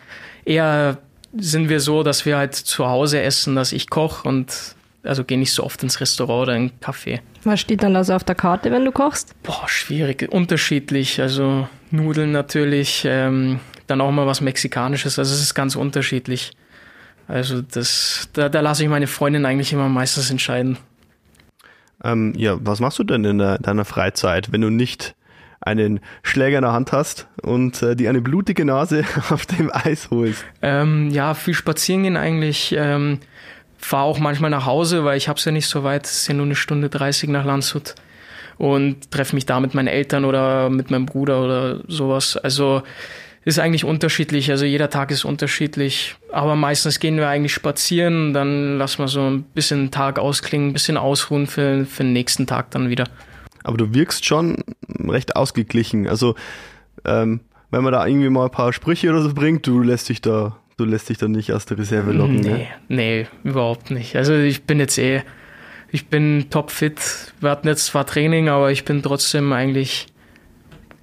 eher 0.45 0.99
sind 1.37 1.69
wir 1.69 1.81
so, 1.81 2.03
dass 2.03 2.27
wir 2.27 2.37
halt 2.37 2.55
zu 2.55 2.87
Hause 2.87 3.21
essen, 3.21 3.57
dass 3.57 3.73
ich 3.73 3.91
koche 3.91 4.29
und 4.29 4.77
also 5.03 5.25
gehe 5.25 5.39
nicht 5.39 5.53
so 5.53 5.65
oft 5.65 5.83
ins 5.83 6.01
Restaurant 6.01 6.43
oder 6.43 6.57
in 6.57 6.63
einen 6.63 6.73
Café. 6.81 7.21
Was 7.43 7.61
steht 7.61 7.83
dann 7.83 7.95
also 7.95 8.15
auf 8.15 8.25
der 8.25 8.35
Karte, 8.35 8.71
wenn 8.71 8.85
du 8.85 8.93
kochst? 8.93 9.35
Boah, 9.43 9.69
schwierig, 9.69 10.29
unterschiedlich. 10.31 11.21
Also 11.21 11.69
Nudeln 11.91 12.33
natürlich, 12.33 13.05
ähm, 13.07 13.61
dann 13.87 14.01
auch 14.01 14.11
mal 14.11 14.27
was 14.27 14.41
Mexikanisches. 14.41 15.19
Also 15.19 15.35
es 15.35 15.43
ist 15.43 15.55
ganz 15.55 15.77
unterschiedlich. 15.77 16.53
Also 17.29 17.61
das, 17.61 18.29
da, 18.33 18.49
da 18.49 18.61
lasse 18.61 18.83
ich 18.83 18.89
meine 18.89 19.07
Freundin 19.07 19.45
eigentlich 19.45 19.73
immer 19.73 19.89
meistens 19.89 20.31
entscheiden. 20.31 20.79
Ähm, 22.03 22.33
ja, 22.37 22.57
was 22.61 22.81
machst 22.81 22.99
du 22.99 23.05
denn 23.05 23.25
in 23.25 23.39
der, 23.39 23.59
deiner 23.59 23.85
Freizeit, 23.85 24.53
wenn 24.53 24.61
du 24.61 24.71
nicht 24.71 25.15
einen 25.65 26.01
Schläger 26.23 26.59
in 26.59 26.63
der 26.63 26.73
Hand 26.73 26.93
hast 26.93 27.27
und 27.43 27.83
äh, 27.83 27.97
die 27.97 28.09
eine 28.09 28.21
blutige 28.21 28.65
Nase 28.65 29.05
auf 29.31 29.47
dem 29.47 29.71
Eis 29.73 30.11
holst? 30.11 30.45
Ähm, 30.63 31.11
ja, 31.11 31.35
viel 31.35 31.55
spazieren 31.55 32.03
gehen 32.03 32.17
eigentlich. 32.17 32.75
Ähm, 32.77 33.19
fahre 33.79 34.05
auch 34.05 34.19
manchmal 34.19 34.51
nach 34.51 34.67
Hause, 34.67 35.05
weil 35.05 35.17
ich 35.17 35.29
habe 35.29 35.39
es 35.39 35.45
ja 35.45 35.53
nicht 35.53 35.69
so 35.69 35.85
weit. 35.85 36.07
Es 36.07 36.19
ist 36.19 36.29
ja 36.29 36.35
nur 36.35 36.47
eine 36.47 36.55
Stunde 36.55 36.89
30 36.89 37.31
nach 37.31 37.45
Landshut. 37.45 37.95
Und 38.57 39.11
treffe 39.11 39.35
mich 39.35 39.47
da 39.47 39.59
mit 39.59 39.75
meinen 39.75 39.89
Eltern 39.89 40.25
oder 40.25 40.71
mit 40.71 40.91
meinem 40.91 41.07
Bruder 41.07 41.43
oder 41.43 41.81
sowas. 41.89 42.37
Also 42.37 42.83
ist 43.45 43.59
eigentlich 43.59 43.85
unterschiedlich. 43.85 44.51
Also 44.51 44.65
jeder 44.65 44.91
Tag 44.91 45.11
ist 45.11 45.25
unterschiedlich. 45.25 46.15
Aber 46.33 46.55
meistens 46.57 47.01
gehen 47.01 47.17
wir 47.17 47.29
eigentlich 47.29 47.53
spazieren. 47.53 48.33
Dann 48.33 48.79
lassen 48.79 48.99
wir 48.99 49.09
so 49.09 49.29
ein 49.29 49.43
bisschen 49.43 49.91
Tag 49.91 50.19
ausklingen, 50.19 50.69
ein 50.69 50.73
bisschen 50.73 50.97
ausruhen 50.97 51.47
für, 51.47 51.85
für 51.85 52.05
den 52.05 52.13
nächsten 52.13 52.47
Tag 52.47 52.71
dann 52.71 52.89
wieder. 52.89 53.05
Aber 53.65 53.77
du 53.77 53.93
wirkst 53.93 54.25
schon 54.25 54.59
recht 54.89 55.35
ausgeglichen. 55.37 56.07
Also 56.07 56.37
ähm, 57.05 57.41
wenn 57.71 57.83
man 57.83 57.93
da 57.93 58.07
irgendwie 58.07 58.29
mal 58.31 58.45
ein 58.45 58.51
paar 58.51 58.73
Sprüche 58.73 59.11
oder 59.11 59.23
so 59.23 59.35
bringt, 59.35 59.67
du 59.67 59.81
lässt 59.81 60.09
dich 60.09 60.21
da 60.21 60.57
Du 60.77 60.85
lässt 60.85 61.09
dich 61.09 61.19
dann 61.19 61.31
nicht 61.31 61.53
aus 61.53 61.67
der 61.67 61.79
Reserve 61.79 62.11
locken, 62.13 62.37
nee, 62.41 62.49
ne? 62.49 62.67
Nee, 62.89 63.27
überhaupt 63.45 63.93
nicht. 63.93 64.17
Also 64.17 64.35
ich 64.35 64.65
bin 64.65 64.81
jetzt 64.81 64.99
eh, 64.99 65.23
ich 65.89 66.09
bin 66.09 66.47
topfit. 66.51 67.33
Wir 67.41 67.51
hatten 67.51 67.69
jetzt 67.69 67.87
zwar 67.87 68.05
Training, 68.07 68.49
aber 68.49 68.73
ich 68.73 68.85
bin 68.85 69.01
trotzdem 69.01 69.53
eigentlich 69.53 70.09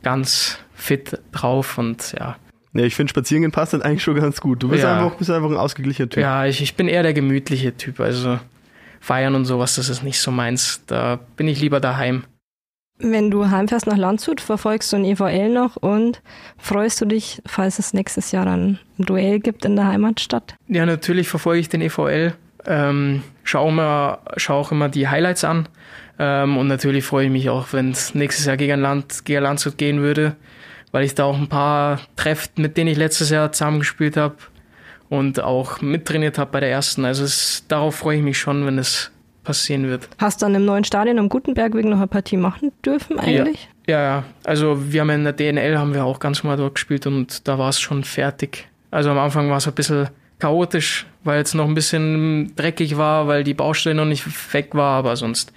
ganz 0.04 0.58
fit 0.74 1.20
drauf 1.32 1.78
und 1.78 2.14
ja. 2.20 2.36
Ja, 2.74 2.84
ich 2.84 2.96
finde 2.96 3.12
Spazierengehen 3.12 3.52
passt 3.52 3.74
dann 3.74 3.82
eigentlich 3.82 4.04
schon 4.04 4.16
ganz 4.16 4.42
gut. 4.42 4.62
Du 4.62 4.68
bist, 4.70 4.84
Ja. 4.84 4.98
einfach, 4.98 5.18
bist 5.18 5.30
einfach 5.30 5.50
ein 5.50 5.58
ausgeglichener 5.58 6.10
Typ. 6.10 6.22
Ja, 6.22 6.46
ich, 6.46 6.62
ich 6.62 6.76
bin 6.76 6.90
eher 6.90 7.04
der 7.04 7.14
gemütliche 7.14 7.76
Typ. 7.76 8.02
Also 8.02 8.40
feiern 9.00 9.36
und 9.36 9.46
sowas, 9.46 9.76
das 9.76 9.88
ist 9.88 10.04
nicht 10.04 10.20
so 10.20 10.32
meins. 10.32 10.82
Da 10.86 11.20
bin 11.38 11.48
ich 11.48 11.62
lieber 11.62 11.80
daheim. 11.80 12.24
Wenn 13.04 13.32
du 13.32 13.50
heimfährst 13.50 13.88
nach 13.88 13.98
Landshut, 13.98 14.42
verfolgst 14.42 14.94
du 14.94 14.98
ein 14.98 15.06
EVL 15.06 15.50
noch 15.50 15.76
und 15.76 16.22
freust 16.58 17.02
du 17.02 17.06
dich, 17.06 17.42
falls 17.46 17.80
es 17.80 17.94
nächstes 17.94 18.32
Jahr 18.32 18.46
ein 18.46 18.80
Duell 18.98 19.40
gibt 19.40 19.66
in 19.66 19.76
der 19.76 19.88
Heimatstadt? 19.88 20.56
Ja, 20.68 20.86
natürlich 20.86 21.28
verfolge 21.28 21.60
ich 21.60 21.70
den 21.70 21.82
EVL. 21.82 22.34
Ähm, 22.66 23.24
schaue 23.44 23.74
mir, 23.74 24.20
schau 24.38 24.60
auch 24.60 24.72
immer 24.72 24.88
die 24.88 25.08
Highlights 25.08 25.44
an. 25.44 25.68
Ähm, 26.20 26.58
und 26.58 26.68
natürlich 26.68 27.04
freue 27.04 27.26
ich 27.26 27.32
mich 27.32 27.50
auch, 27.50 27.74
wenn 27.74 27.92
es 27.92 28.14
nächstes 28.14 28.46
Jahr 28.46 28.58
gegen, 28.58 28.80
Land, 28.80 29.26
gegen 29.26 29.42
Landshut 29.42 29.80
gehen 29.80 30.02
würde, 30.02 30.36
weil 30.92 31.04
ich 31.04 31.16
da 31.16 31.24
auch 31.24 31.38
ein 31.38 31.48
paar 31.50 32.00
treffe, 32.16 32.50
mit 32.58 32.78
denen 32.78 32.92
ich 32.92 32.98
letztes 32.98 33.32
Jahr 33.32 33.52
zusammengespielt 33.52 34.18
habe 34.18 34.36
und 35.10 35.40
auch 35.40 35.82
mittrainiert 35.82 36.38
habe 36.38 36.52
bei 36.52 36.60
der 36.60 36.70
ersten. 36.70 37.04
Also 37.04 37.24
es, 37.24 37.66
darauf 37.68 37.96
freue 37.96 38.18
ich 38.18 38.24
mich 38.24 38.38
schon, 38.38 38.66
wenn 38.66 38.78
es 38.78 39.12
passieren 39.44 39.88
wird. 39.88 40.08
Hast 40.18 40.42
du 40.42 40.46
dann 40.46 40.56
im 40.56 40.66
neuen 40.66 40.84
Stadion 40.84 41.20
am 41.20 41.30
Gutenbergweg 41.30 41.86
noch 41.86 41.98
eine 41.98 42.08
Partie 42.08 42.38
machen 42.38 42.72
dürfen 42.86 43.20
eigentlich? 43.20 43.70
Ja, 43.88 44.02
ja. 44.02 44.24
Also 44.44 44.92
wir 44.92 45.02
haben 45.02 45.10
in 45.10 45.24
der 45.24 45.34
DNL 45.34 45.78
haben 45.78 45.94
wir 45.94 46.06
auch 46.06 46.20
ganz 46.20 46.44
normal 46.44 46.58
dort 46.58 46.76
gespielt 46.76 47.08
und 47.08 47.48
da 47.48 47.58
war 47.58 47.70
es 47.70 47.80
schon 47.80 48.04
fertig. 48.04 48.68
Also 48.92 49.10
am 49.10 49.18
Anfang 49.18 49.50
war 49.50 49.58
es 49.58 49.68
ein 49.68 49.74
bisschen 49.74 50.10
chaotisch, 50.40 51.06
weil 51.24 51.42
es 51.42 51.54
noch 51.54 51.68
ein 51.68 51.76
bisschen 51.76 52.54
dreckig 52.56 52.98
war, 52.98 53.28
weil 53.28 53.44
die 53.44 53.54
Baustelle 53.54 53.96
noch 53.96 54.06
nicht 54.06 54.26
weg 54.54 54.70
war, 54.74 54.98
aber 54.98 55.16
sonst 55.16 55.54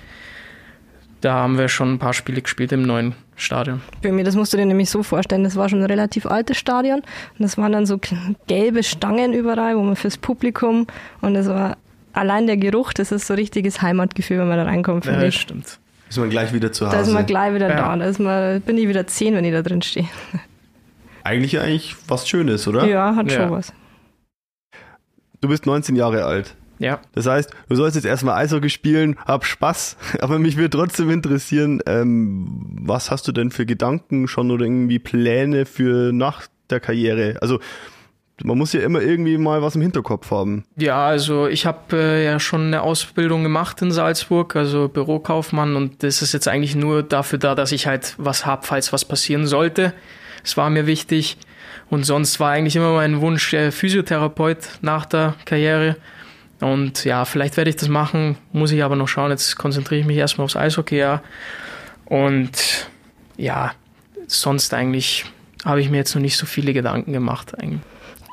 da 1.25 1.35
haben 1.35 1.57
wir 1.57 1.69
schon 1.69 1.95
ein 1.95 1.99
paar 1.99 2.13
Spiele 2.13 2.43
gespielt 2.43 2.71
im 2.73 2.83
neuen 2.83 3.15
Stadion. 3.35 3.81
Für 4.03 4.13
mich, 4.13 4.25
das 4.25 4.37
musst 4.37 4.53
du 4.53 4.59
dir 4.59 4.67
nämlich 4.67 4.91
so 4.91 5.03
vorstellen, 5.03 5.43
das 5.43 5.57
war 5.57 5.69
schon 5.71 5.81
ein 5.81 5.87
relativ 5.87 6.27
altes 6.27 6.59
Stadion 6.59 7.01
und 7.01 7.41
das 7.41 7.57
waren 7.57 7.73
dann 7.73 7.87
so 7.87 7.99
gelbe 8.47 8.83
Stangen 8.83 9.33
überall, 9.33 9.77
wo 9.77 9.83
man 9.83 9.97
fürs 9.97 10.19
Publikum 10.19 10.87
und 11.23 11.35
das 11.35 11.49
war 11.49 11.79
allein 12.15 12.47
der 12.47 12.57
Geruch, 12.57 12.93
das 12.93 13.13
ist 13.13 13.27
so 13.27 13.35
richtiges 13.35 13.83
Heimatgefühl, 13.83 14.39
wenn 14.39 14.49
man 14.49 14.57
da 14.59 14.65
reinkommt, 14.65 15.05
finde 15.05 15.21
Ja, 15.23 15.29
ich. 15.29 15.39
stimmt. 15.41 15.79
Ist 16.09 16.19
man 16.19 16.31
gleich 16.31 16.53
wieder 16.53 16.71
zu 16.73 16.85
Da 16.85 16.93
ist 16.93 16.99
Hause. 17.07 17.13
man 17.15 17.27
gleich 17.27 17.55
wieder 17.55 17.69
Ja. 17.69 17.77
da. 17.77 17.97
Da 17.97 18.05
ist 18.05 18.21
man, 18.21 18.61
bin 18.63 18.79
ich 18.79 18.89
wieder 18.89 19.07
zehn, 19.07 19.35
wenn 19.35 19.45
ich 19.45 19.53
da 19.53 19.63
drin 19.63 19.83
stehe. 19.83 20.09
eigentlich 21.25 21.59
eigentlich 21.61 21.97
was 22.09 22.29
Schönes, 22.29 22.69
oder? 22.69 22.87
Ja, 22.87 23.17
hat 23.17 23.31
Ja. 23.31 23.41
schon 23.43 23.51
was. 23.51 23.73
Du 25.41 25.49
bist 25.49 25.67
19 25.67 25.97
Jahre 25.97 26.25
alt. 26.25 26.55
Ja. 26.79 27.01
Das 27.15 27.27
heißt, 27.27 27.51
du 27.69 27.75
sollst 27.77 27.95
jetzt 27.97 28.05
erstmal 28.05 28.37
Eishockey 28.43 28.69
spielen, 28.69 29.17
hab 29.27 29.45
Spaß, 29.45 29.97
aber 30.21 30.39
mich 30.39 30.57
würde 30.57 30.77
trotzdem 30.77 31.11
interessieren, 31.11 31.81
ähm, 31.87 32.77
was 32.83 33.11
hast 33.11 33.27
du 33.29 33.33
denn 33.33 33.51
für 33.51 33.65
Gedanken 33.67 34.27
schon 34.29 34.51
oder 34.51 34.65
irgendwie 34.65 34.99
Pläne 34.99 35.67
für 35.67 36.13
nach 36.13 36.47
der 36.71 36.81
Karriere? 36.81 37.37
Also 37.41 37.61
man 38.43 38.59
muss 38.59 38.73
ja 38.73 38.81
immer 38.81 39.01
irgendwie 39.01 39.39
mal 39.39 39.63
was 39.63 39.77
im 39.77 39.83
Hinterkopf 39.83 40.31
haben. 40.31 40.65
Ja, 40.77 41.07
also 41.07 41.47
ich 41.47 41.67
habe 41.67 41.97
äh, 41.97 42.25
ja 42.25 42.41
schon 42.41 42.67
eine 42.67 42.83
Ausbildung 42.83 43.45
gemacht 43.45 43.81
in 43.83 43.93
Salzburg, 43.93 44.57
also 44.57 44.89
Bürokaufmann 44.89 45.77
und 45.77 46.03
das 46.03 46.21
ist 46.21 46.33
jetzt 46.33 46.49
eigentlich 46.49 46.75
nur 46.75 47.03
dafür 47.03 47.39
da, 47.39 47.55
dass 47.55 47.71
ich 47.71 47.87
halt 47.87 48.15
was 48.19 48.45
hab, 48.45 48.67
falls 48.67 48.93
was 48.93 49.05
passieren 49.05 49.47
sollte. 49.47 49.93
Es 50.43 50.57
war 50.57 50.69
mir 50.69 50.87
wichtig 50.87 51.37
und 51.91 52.05
sonst 52.05 52.41
war 52.41 52.51
eigentlich 52.51 52.77
immer 52.77 52.95
mein 52.95 53.21
Wunsch 53.21 53.53
äh, 53.55 53.71
Physiotherapeut 53.71 54.59
nach 54.83 55.07
der 55.07 55.35
Karriere 55.45 55.97
und 56.61 57.05
ja, 57.05 57.25
vielleicht 57.25 57.57
werde 57.57 57.71
ich 57.71 57.77
das 57.77 57.89
machen, 57.89 58.37
muss 58.53 58.73
ich 58.73 58.83
aber 58.83 58.97
noch 58.97 59.09
schauen. 59.09 59.31
Jetzt 59.31 59.57
konzentriere 59.57 60.01
ich 60.01 60.07
mich 60.07 60.17
erstmal 60.17 60.47
aufs 60.47 60.57
Eishockey 60.57 60.99
ja. 60.99 61.23
und 62.07 62.89
ja, 63.37 63.73
sonst 64.27 64.75
eigentlich 64.75 65.25
habe 65.65 65.81
ich 65.81 65.89
mir 65.89 65.99
jetzt 65.99 66.15
noch 66.15 66.23
nicht 66.23 66.37
so 66.37 66.47
viele 66.47 66.73
Gedanken 66.73 67.13
gemacht 67.13 67.57
eigentlich. 67.59 67.81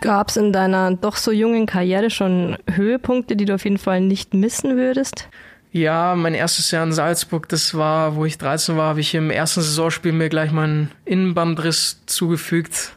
Gab 0.01 0.29
es 0.29 0.37
in 0.37 0.51
deiner 0.51 0.91
doch 0.95 1.15
so 1.15 1.31
jungen 1.31 1.65
Karriere 1.67 2.09
schon 2.09 2.57
Höhepunkte, 2.69 3.35
die 3.35 3.45
du 3.45 3.53
auf 3.55 3.63
jeden 3.63 3.77
Fall 3.77 4.01
nicht 4.01 4.33
missen 4.33 4.75
würdest? 4.75 5.29
Ja, 5.71 6.15
mein 6.15 6.33
erstes 6.33 6.71
Jahr 6.71 6.83
in 6.83 6.91
Salzburg, 6.91 7.47
das 7.47 7.75
war, 7.75 8.15
wo 8.15 8.25
ich 8.25 8.37
13 8.37 8.75
war, 8.75 8.89
habe 8.89 8.99
ich 8.99 9.13
im 9.15 9.29
ersten 9.31 9.61
Saisonspiel 9.61 10.11
mir 10.11 10.27
gleich 10.27 10.51
meinen 10.51 10.91
Innenbandriss 11.05 12.01
zugefügt. 12.07 12.93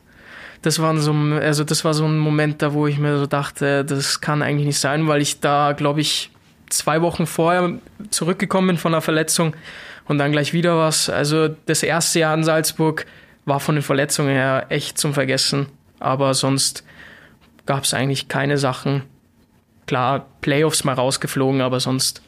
Das 0.63 0.81
war 0.81 0.97
so, 0.97 1.13
ein- 1.13 1.35
also 1.35 1.63
das 1.63 1.85
war 1.85 1.95
so 1.95 2.07
ein 2.07 2.19
Moment, 2.19 2.63
da 2.63 2.73
wo 2.73 2.87
ich 2.87 2.99
mir 2.99 3.19
so 3.19 3.27
dachte, 3.27 3.85
das 3.85 4.21
kann 4.21 4.43
eigentlich 4.43 4.67
nicht 4.67 4.81
sein, 4.81 5.07
weil 5.07 5.21
ich 5.23 5.41
da, 5.41 5.73
glaube 5.73 6.01
ich, 6.01 6.31
zwei 6.71 7.03
Wochen 7.03 7.27
vorher 7.27 7.75
zurückgekommen 8.11 8.69
bin 8.69 8.79
von 8.79 8.93
der 8.93 9.03
Verletzung 9.03 9.55
und 10.09 10.19
dann 10.19 10.33
gleich 10.33 10.53
wieder 10.55 10.79
was. 10.79 11.11
Also 11.11 11.49
das 11.67 11.83
erste 11.83 12.19
Jahr 12.21 12.35
in 12.35 12.43
Salzburg 12.45 13.05
war 13.45 13.61
von 13.61 13.75
den 13.77 13.83
Verletzungen 13.83 14.31
her 14.31 14.67
echt 14.71 14.97
zum 14.99 15.13
Vergessen. 15.13 15.67
Aber 16.05 16.35
sonst 16.35 16.85
gab 17.67 17.85
es 17.85 17.95
eigentlich 17.95 18.29
keine 18.29 18.59
Sachen. 18.59 19.03
Klar, 19.87 20.27
Playoffs 20.41 20.85
mal 20.85 20.93
rausgeflogen, 20.93 21.61
aber 21.61 21.81
sonst 21.81 22.23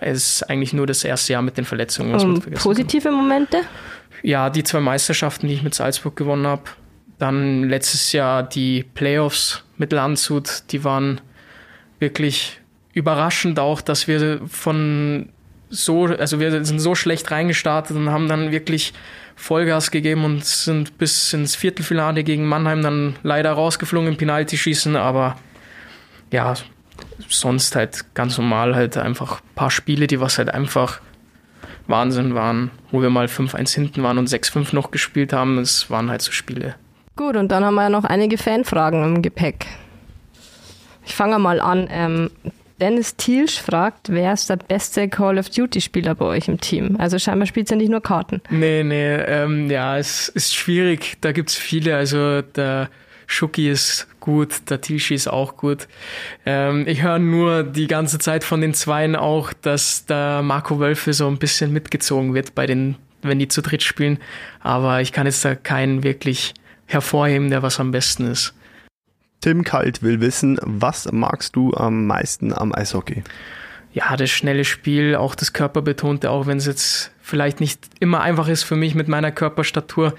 ist 0.00 0.48
eigentlich 0.48 0.72
nur 0.72 0.86
das 0.86 1.04
erste 1.04 1.34
Jahr 1.34 1.42
mit 1.42 1.56
den 1.58 1.64
Verletzungen. 1.64 2.12
Was 2.12 2.24
Um, 2.24 2.40
positive 2.40 3.10
Momente? 3.10 3.58
kann. 3.58 3.66
Ja, 4.22 4.50
die 4.50 4.62
zwei 4.62 4.80
Meisterschaften, 4.80 5.48
die 5.48 5.54
ich 5.54 5.62
mit 5.62 5.74
Salzburg 5.74 6.16
gewonnen 6.16 6.46
habe. 6.46 6.62
Dann 7.18 7.68
letztes 7.68 8.12
Jahr 8.12 8.42
die 8.42 8.84
Playoffs 8.94 9.64
mit 9.76 9.92
Landshut, 9.92 10.64
die 10.70 10.84
waren 10.84 11.20
wirklich 11.98 12.60
überraschend 12.94 13.58
auch, 13.58 13.80
dass 13.80 14.06
wir 14.06 14.40
von 14.48 15.28
so, 15.72 16.04
also 16.04 16.38
wir 16.38 16.64
sind 16.64 16.78
so 16.78 16.94
schlecht 16.94 17.30
reingestartet 17.30 17.96
und 17.96 18.10
haben 18.10 18.28
dann 18.28 18.52
wirklich 18.52 18.92
Vollgas 19.34 19.90
gegeben 19.90 20.24
und 20.24 20.44
sind 20.44 20.98
bis 20.98 21.32
ins 21.32 21.56
Viertelfinale 21.56 22.22
gegen 22.24 22.46
Mannheim 22.46 22.82
dann 22.82 23.16
leider 23.22 23.52
rausgeflogen 23.52 24.08
im 24.08 24.16
Penaltyschießen, 24.16 24.94
aber 24.96 25.36
ja, 26.30 26.54
sonst 27.28 27.74
halt 27.74 28.14
ganz 28.14 28.36
normal 28.36 28.74
halt 28.74 28.98
einfach 28.98 29.40
ein 29.40 29.54
paar 29.54 29.70
Spiele, 29.70 30.06
die 30.06 30.20
was 30.20 30.36
halt 30.36 30.50
einfach 30.50 31.00
Wahnsinn 31.86 32.34
waren, 32.34 32.70
wo 32.90 33.00
wir 33.00 33.10
mal 33.10 33.26
5-1 33.26 33.74
hinten 33.74 34.02
waren 34.02 34.18
und 34.18 34.28
6-5 34.28 34.74
noch 34.74 34.90
gespielt 34.90 35.32
haben. 35.32 35.56
Das 35.56 35.90
waren 35.90 36.10
halt 36.10 36.22
so 36.22 36.32
Spiele. 36.32 36.74
Gut, 37.16 37.36
und 37.36 37.48
dann 37.48 37.64
haben 37.64 37.74
wir 37.74 37.84
ja 37.84 37.90
noch 37.90 38.04
einige 38.04 38.38
Fanfragen 38.38 39.02
im 39.04 39.22
Gepäck. 39.22 39.66
Ich 41.04 41.14
fange 41.14 41.38
mal 41.38 41.60
an. 41.60 41.88
Ähm, 41.90 42.30
Dennis 42.82 43.14
Thielsch 43.14 43.60
fragt, 43.60 44.08
wer 44.08 44.32
ist 44.32 44.50
der 44.50 44.56
beste 44.56 45.08
Call 45.08 45.38
of 45.38 45.48
Duty-Spieler 45.48 46.16
bei 46.16 46.24
euch 46.24 46.48
im 46.48 46.60
Team? 46.60 46.96
Also 46.98 47.16
scheinbar 47.16 47.46
spielt 47.46 47.70
ihr 47.70 47.76
nicht 47.76 47.90
nur 47.90 48.02
Karten. 48.02 48.42
Nee, 48.50 48.82
nee, 48.82 49.14
ähm, 49.14 49.70
ja, 49.70 49.96
es 49.98 50.28
ist 50.28 50.52
schwierig. 50.52 51.16
Da 51.20 51.30
gibt's 51.30 51.54
viele. 51.54 51.94
Also 51.94 52.42
der 52.42 52.90
Schuki 53.28 53.70
ist 53.70 54.08
gut, 54.18 54.68
der 54.68 54.80
Tishi 54.80 55.14
ist 55.14 55.28
auch 55.28 55.56
gut. 55.56 55.86
Ähm, 56.44 56.84
ich 56.88 57.04
höre 57.04 57.20
nur 57.20 57.62
die 57.62 57.86
ganze 57.86 58.18
Zeit 58.18 58.42
von 58.42 58.60
den 58.60 58.74
Zweien 58.74 59.14
auch, 59.14 59.52
dass 59.52 60.06
der 60.06 60.42
Marco 60.42 60.80
Wölfe 60.80 61.12
so 61.12 61.28
ein 61.28 61.38
bisschen 61.38 61.72
mitgezogen 61.72 62.34
wird 62.34 62.56
bei 62.56 62.66
den, 62.66 62.96
wenn 63.22 63.38
die 63.38 63.46
zu 63.46 63.62
dritt 63.62 63.84
spielen. 63.84 64.18
Aber 64.58 65.00
ich 65.00 65.12
kann 65.12 65.26
jetzt 65.26 65.44
da 65.44 65.54
keinen 65.54 66.02
wirklich 66.02 66.52
hervorheben, 66.86 67.48
der 67.48 67.62
was 67.62 67.78
am 67.78 67.92
besten 67.92 68.26
ist. 68.26 68.54
Tim 69.42 69.62
Kalt 69.62 70.02
will 70.02 70.20
wissen, 70.20 70.58
was 70.62 71.12
magst 71.12 71.54
du 71.54 71.74
am 71.74 72.06
meisten 72.06 72.54
am 72.54 72.74
Eishockey? 72.74 73.22
ja, 73.92 74.16
das 74.16 74.30
schnelle 74.30 74.64
Spiel, 74.64 75.16
auch 75.16 75.34
das 75.34 75.52
Körperbetonte, 75.52 76.30
auch 76.30 76.46
wenn 76.46 76.58
es 76.58 76.66
jetzt 76.66 77.10
vielleicht 77.20 77.60
nicht 77.60 77.80
immer 78.00 78.20
einfach 78.20 78.48
ist 78.48 78.62
für 78.62 78.76
mich 78.76 78.94
mit 78.94 79.08
meiner 79.08 79.30
Körperstatur. 79.30 80.14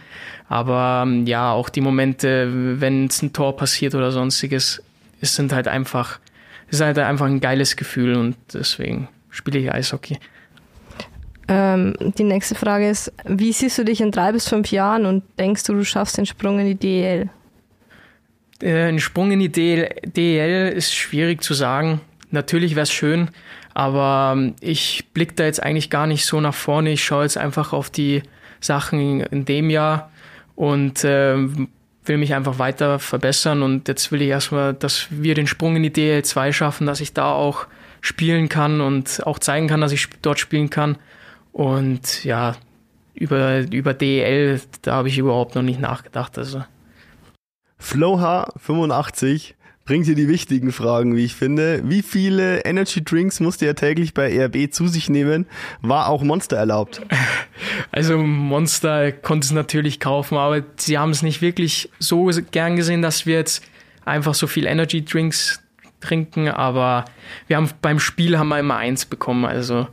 Aber 0.48 1.04
ähm, 1.06 1.26
ja, 1.26 1.52
auch 1.52 1.70
die 1.70 1.82
Momente, 1.82 2.80
wenn 2.80 3.08
es 3.08 3.22
ein 3.22 3.34
Tor 3.34 3.58
passiert 3.58 3.96
oder 3.96 4.12
sonstiges, 4.12 4.82
es 5.22 5.36
sind 5.36 5.54
halt 5.54 5.68
einfach, 5.68 6.20
es 6.68 6.76
ist 6.76 6.86
halt 6.86 7.00
einfach 7.00 7.26
ein 7.26 7.40
geiles 7.40 7.76
Gefühl 7.76 8.16
und 8.16 8.36
deswegen 8.54 9.08
spiele 9.32 9.60
ich 9.60 9.72
Eishockey. 9.72 10.20
Ähm, 11.48 11.96
die 12.00 12.24
nächste 12.24 12.56
Frage 12.56 12.90
ist, 12.90 13.12
wie 13.26 13.52
siehst 13.52 13.78
du 13.78 13.84
dich 13.84 14.02
in 14.02 14.12
drei 14.12 14.32
bis 14.32 14.48
fünf 14.48 14.72
Jahren 14.72 15.06
und 15.06 15.24
denkst 15.40 15.64
du, 15.64 15.74
du 15.74 15.84
schaffst 15.84 16.18
den 16.18 16.26
Sprung 16.26 16.60
in 16.60 16.68
die 16.68 16.76
DEL? 16.76 17.30
Äh, 18.64 18.88
ein 18.88 19.00
Sprung 19.00 19.32
in 19.32 19.40
die 19.40 19.52
DL, 19.52 19.90
DEL 20.06 20.70
ist 20.70 20.96
schwierig 20.96 21.44
zu 21.44 21.54
sagen. 21.54 22.02
Natürlich 22.32 22.76
wäre 22.76 22.84
es 22.84 22.92
schön, 22.92 23.30
aber 23.74 24.34
ähm, 24.36 24.56
ich 24.62 25.06
blicke 25.14 25.36
da 25.36 25.44
jetzt 25.44 25.62
eigentlich 25.62 25.90
gar 25.90 26.08
nicht 26.08 26.26
so 26.26 26.40
nach 26.40 26.54
vorne. 26.54 26.92
Ich 26.92 27.04
schaue 27.04 27.24
jetzt 27.24 27.38
einfach 27.38 27.74
auf 27.74 27.90
die 27.90 28.24
Sachen 28.60 29.22
in 29.22 29.46
dem 29.46 29.70
Jahr 29.70 30.12
und 30.56 31.02
ähm, 31.04 31.68
will 32.06 32.18
mich 32.18 32.34
einfach 32.34 32.58
weiter 32.58 33.00
verbessern. 33.00 33.62
Und 33.62 33.88
jetzt 33.88 34.12
will 34.12 34.22
ich 34.22 34.30
erstmal, 34.30 34.74
dass 34.74 35.08
wir 35.10 35.36
den 35.36 35.48
Sprung 35.48 35.76
in 35.76 35.84
die 35.84 35.92
DL2 35.92 36.54
schaffen, 36.54 36.88
dass 36.88 37.02
ich 37.02 37.14
da 37.14 37.32
auch 37.32 37.68
spielen 38.02 38.50
kann 38.50 38.82
und 38.82 39.26
auch 39.26 39.40
zeigen 39.40 39.68
kann, 39.68 39.82
dass 39.82 39.92
ich 39.92 40.08
dort 40.22 40.40
spielen 40.40 40.70
kann. 40.70 40.98
Und 41.52 42.24
ja, 42.24 42.56
über, 43.14 43.60
über 43.72 43.94
DEL, 43.94 44.62
da 44.82 44.96
habe 44.96 45.10
ich 45.10 45.18
überhaupt 45.18 45.56
noch 45.56 45.62
nicht 45.62 45.80
nachgedacht. 45.80 46.38
Also. 46.38 46.64
Flowha85 47.84 49.54
bringt 49.86 50.06
hier 50.06 50.16
die 50.16 50.30
wichtigen 50.30 50.72
Fragen, 50.72 51.16
wie 51.16 51.26
ich 51.26 51.36
finde. 51.36 51.82
Wie 51.84 52.02
viele 52.02 52.64
Energy 52.64 53.04
Drinks 53.04 53.40
musste 53.40 53.66
er 53.66 53.76
täglich 53.76 54.14
bei 54.14 54.46
RB 54.46 54.72
zu 54.72 54.88
sich 54.88 55.10
nehmen? 55.10 55.46
War 55.82 56.08
auch 56.08 56.24
Monster 56.24 56.58
erlaubt? 56.58 57.02
Also 57.92 58.18
Monster 58.18 59.12
konnte 59.12 59.46
es 59.46 59.52
natürlich 59.52 60.00
kaufen, 60.00 60.38
aber 60.38 60.64
sie 60.78 60.98
haben 60.98 61.12
es 61.12 61.22
nicht 61.22 61.42
wirklich 61.42 61.90
so 62.00 62.32
gern 62.52 62.76
gesehen, 62.76 63.02
dass 63.02 63.26
wir 63.26 63.36
jetzt 63.36 63.64
einfach 64.06 64.34
so 64.34 64.48
viel 64.48 64.66
Energy 64.66 65.04
Drinks 65.06 65.62
trinken, 66.00 66.48
aber 66.50 67.06
wir 67.48 67.58
haben 67.58 67.70
beim 67.82 68.00
Spiel 68.00 68.38
haben 68.38 68.50
wir 68.50 68.60
immer 68.60 68.78
eins 68.78 69.06
bekommen, 69.06 69.46
also 69.46 69.88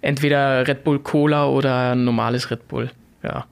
entweder 0.00 0.66
Red 0.66 0.84
Bull 0.84 0.98
Cola 0.98 1.46
oder 1.46 1.94
normales 1.94 2.50
Red 2.50 2.68
Bull. 2.68 2.90
Ja. 3.22 3.46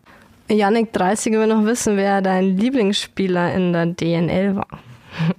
Yannick 0.49 0.93
30 0.93 1.33
will 1.33 1.47
noch 1.47 1.65
wissen, 1.65 1.97
wer 1.97 2.21
dein 2.23 2.57
Lieblingsspieler 2.57 3.55
in 3.55 3.73
der 3.73 3.87
DNL 3.87 4.57
war. 4.57 4.69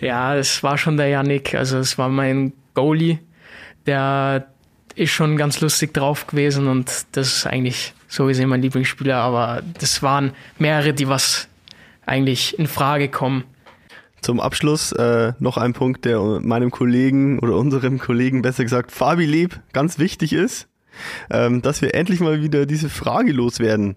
Ja, 0.00 0.34
es 0.34 0.62
war 0.62 0.76
schon 0.76 0.96
der 0.96 1.08
Yannick, 1.08 1.54
also 1.54 1.78
es 1.78 1.96
war 1.96 2.08
mein 2.08 2.52
Goalie, 2.74 3.20
der 3.86 4.48
ist 4.96 5.12
schon 5.12 5.36
ganz 5.36 5.60
lustig 5.60 5.94
drauf 5.94 6.26
gewesen 6.26 6.66
und 6.66 7.06
das 7.12 7.36
ist 7.36 7.46
eigentlich 7.46 7.94
so 8.08 8.26
gesehen 8.26 8.48
mein 8.48 8.60
Lieblingsspieler, 8.60 9.16
aber 9.16 9.62
das 9.80 10.02
waren 10.02 10.32
mehrere, 10.58 10.92
die 10.92 11.08
was 11.08 11.48
eigentlich 12.06 12.58
in 12.58 12.66
Frage 12.66 13.08
kommen. 13.08 13.44
Zum 14.20 14.40
Abschluss 14.40 14.92
äh, 14.92 15.32
noch 15.38 15.58
ein 15.58 15.74
Punkt, 15.74 16.04
der 16.04 16.18
meinem 16.40 16.70
Kollegen 16.70 17.38
oder 17.38 17.56
unserem 17.56 17.98
Kollegen 17.98 18.42
besser 18.42 18.62
gesagt 18.62 18.90
Fabi 18.90 19.26
Leb 19.26 19.60
ganz 19.72 19.98
wichtig 19.98 20.32
ist, 20.32 20.68
ähm, 21.30 21.62
dass 21.62 21.82
wir 21.82 21.94
endlich 21.94 22.20
mal 22.20 22.42
wieder 22.42 22.66
diese 22.66 22.88
Frage 22.88 23.32
loswerden. 23.32 23.96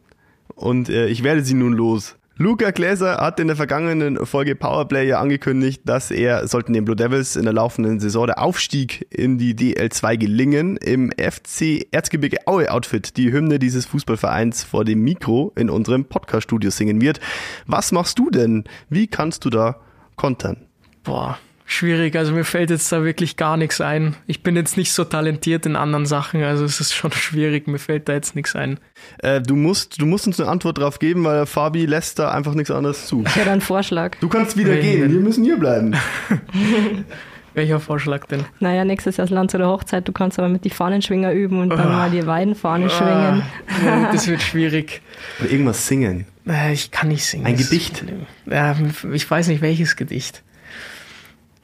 Und 0.57 0.89
äh, 0.89 1.07
ich 1.07 1.23
werde 1.23 1.43
sie 1.43 1.53
nun 1.53 1.73
los. 1.73 2.15
Luca 2.39 2.69
Gläser 2.69 3.17
hat 3.17 3.39
in 3.39 3.47
der 3.47 3.55
vergangenen 3.55 4.23
Folge 4.25 4.55
Powerplay 4.55 5.07
ja 5.07 5.19
angekündigt, 5.19 5.81
dass 5.85 6.11
er, 6.11 6.47
sollten 6.47 6.73
den 6.73 6.85
Blue 6.85 6.95
Devils 6.95 7.35
in 7.35 7.45
der 7.45 7.53
laufenden 7.53 7.99
Saison 7.99 8.27
der 8.27 8.39
Aufstieg 8.39 9.07
in 9.09 9.39
die 9.39 9.55
DL2 9.55 10.17
gelingen, 10.17 10.77
im 10.77 11.11
FC 11.11 11.87
Erzgebirge 11.91 12.45
Aue 12.45 12.71
Outfit 12.71 13.17
die 13.17 13.31
Hymne 13.31 13.57
dieses 13.57 13.87
Fußballvereins 13.87 14.63
vor 14.63 14.85
dem 14.85 15.03
Mikro 15.03 15.51
in 15.55 15.71
unserem 15.71 16.05
Podcast-Studio 16.05 16.69
singen 16.69 17.01
wird. 17.01 17.19
Was 17.65 17.91
machst 17.91 18.19
du 18.19 18.29
denn? 18.29 18.65
Wie 18.87 19.07
kannst 19.07 19.43
du 19.45 19.49
da 19.49 19.79
kontern? 20.15 20.67
Boah, 21.03 21.39
schwierig. 21.67 22.15
Also 22.15 22.31
mir 22.33 22.43
fällt 22.43 22.69
jetzt 22.71 22.91
da 22.91 23.03
wirklich 23.03 23.37
gar 23.37 23.55
nichts 23.57 23.79
ein. 23.81 24.15
Ich 24.25 24.41
bin 24.41 24.55
jetzt 24.55 24.75
nicht 24.77 24.91
so 24.91 25.03
talentiert 25.03 25.65
in 25.67 25.75
anderen 25.75 26.05
Sachen, 26.07 26.41
also 26.43 26.65
es 26.65 26.79
ist 26.79 26.93
schon 26.95 27.11
schwierig. 27.13 27.67
Mir 27.67 27.77
fällt 27.79 28.09
da 28.09 28.13
jetzt 28.13 28.35
nichts 28.35 28.55
ein. 28.55 28.79
Äh, 29.19 29.41
du 29.41 29.55
musst, 29.55 30.01
du 30.01 30.05
musst 30.05 30.25
uns 30.25 30.39
eine 30.39 30.49
Antwort 30.49 30.79
drauf 30.79 30.97
geben, 30.99 31.23
weil 31.25 31.45
Fabi 31.45 31.85
lässt 31.85 32.17
da 32.17 32.31
einfach 32.31 32.55
nichts 32.55 32.71
anderes 32.71 33.05
zu. 33.07 33.23
Ich 33.27 33.35
hätte 33.35 33.51
einen 33.51 33.61
Vorschlag. 33.61 34.15
Du 34.19 34.29
kannst 34.29 34.57
wieder 34.57 34.73
Nee, 34.73 34.81
gehen, 34.81 35.11
wir 35.11 35.19
müssen 35.19 35.43
hier 35.43 35.57
bleiben. 35.57 35.93
Welcher 37.53 37.79
Vorschlag 37.79 38.25
denn? 38.27 38.43
Naja, 38.59 38.85
nächstes 38.85 39.17
Jahr 39.17 39.25
ist 39.25 39.31
Land 39.31 39.55
oder 39.55 39.67
Hochzeit, 39.69 40.07
du 40.07 40.11
kannst 40.11 40.37
aber 40.37 40.47
mit 40.47 40.63
die 40.63 40.69
Fahnenschwinger 40.69 41.31
üben 41.33 41.59
und 41.59 41.69
dann 41.69 41.79
Ah. 41.79 41.89
mal 41.97 42.11
die 42.11 42.27
Weidenfahne 42.27 42.87
schwingen. 42.89 43.41
Ah, 43.83 44.11
das 44.11 44.27
wird 44.27 44.43
schwierig. 44.43 45.01
Oder 45.39 45.49
irgendwas 45.49 45.87
singen. 45.87 46.25
Äh, 46.47 46.73
Ich 46.73 46.91
kann 46.91 47.07
nicht 47.07 47.25
singen. 47.25 47.47
Ein 47.47 47.57
Gedicht? 47.57 48.03
Ja, 48.45 48.75
ich 49.11 49.29
weiß 49.31 49.47
nicht 49.47 49.61
welches 49.63 49.95
Gedicht. 49.95 50.43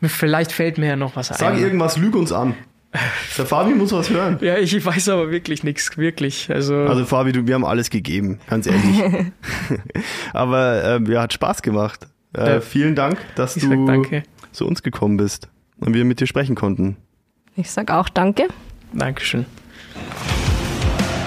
Vielleicht 0.09 0.51
fällt 0.51 0.77
mir 0.77 0.87
ja 0.87 0.95
noch 0.95 1.15
was 1.15 1.27
Sag 1.29 1.53
ein. 1.53 1.59
irgendwas, 1.59 1.97
lüg 1.97 2.15
uns 2.15 2.31
an. 2.31 2.55
Der 3.37 3.45
Fabi 3.47 3.73
muss 3.73 3.91
was 3.91 4.11
hören. 4.11 4.37
Ja, 4.41 4.57
ich 4.57 4.85
weiß 4.85 5.09
aber 5.09 5.31
wirklich 5.31 5.63
nichts, 5.63 5.97
wirklich. 5.97 6.49
Also, 6.51 6.75
Also 6.75 7.05
Fabi, 7.05 7.31
du, 7.31 7.47
wir 7.47 7.55
haben 7.55 7.65
alles 7.65 7.89
gegeben, 7.89 8.39
ganz 8.47 8.67
ehrlich. 8.67 9.31
Aber 10.33 10.83
ähm, 10.83 11.05
ja, 11.11 11.23
hat 11.23 11.33
Spaß 11.33 11.63
gemacht. 11.63 12.07
Äh, 12.37 12.55
Ja. 12.55 12.61
vielen 12.61 12.93
Dank, 12.95 13.17
dass 13.35 13.55
ich 13.57 13.63
sag 13.63 13.71
du 13.71 13.85
danke. 13.87 14.23
zu 14.51 14.67
uns 14.67 14.83
gekommen 14.83 15.17
bist 15.17 15.49
und 15.79 15.93
wir 15.95 16.05
mit 16.05 16.19
dir 16.19 16.27
sprechen 16.27 16.53
konnten. 16.55 16.97
Ich 17.55 17.71
sag 17.71 17.89
auch 17.91 18.09
Danke. 18.09 18.47
Dankeschön. 18.93 19.45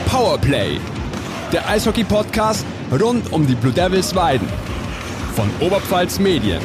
Powerplay, 0.09 0.79
der 1.53 1.69
Eishockey-Podcast 1.69 2.65
rund 2.93 3.33
um 3.33 3.45
die 3.47 3.55
Blue 3.57 3.73
Devils 3.73 4.15
Weiden 4.15 4.49
von 5.35 5.51
Oberpfalz 5.61 6.19
Medien. 6.21 6.61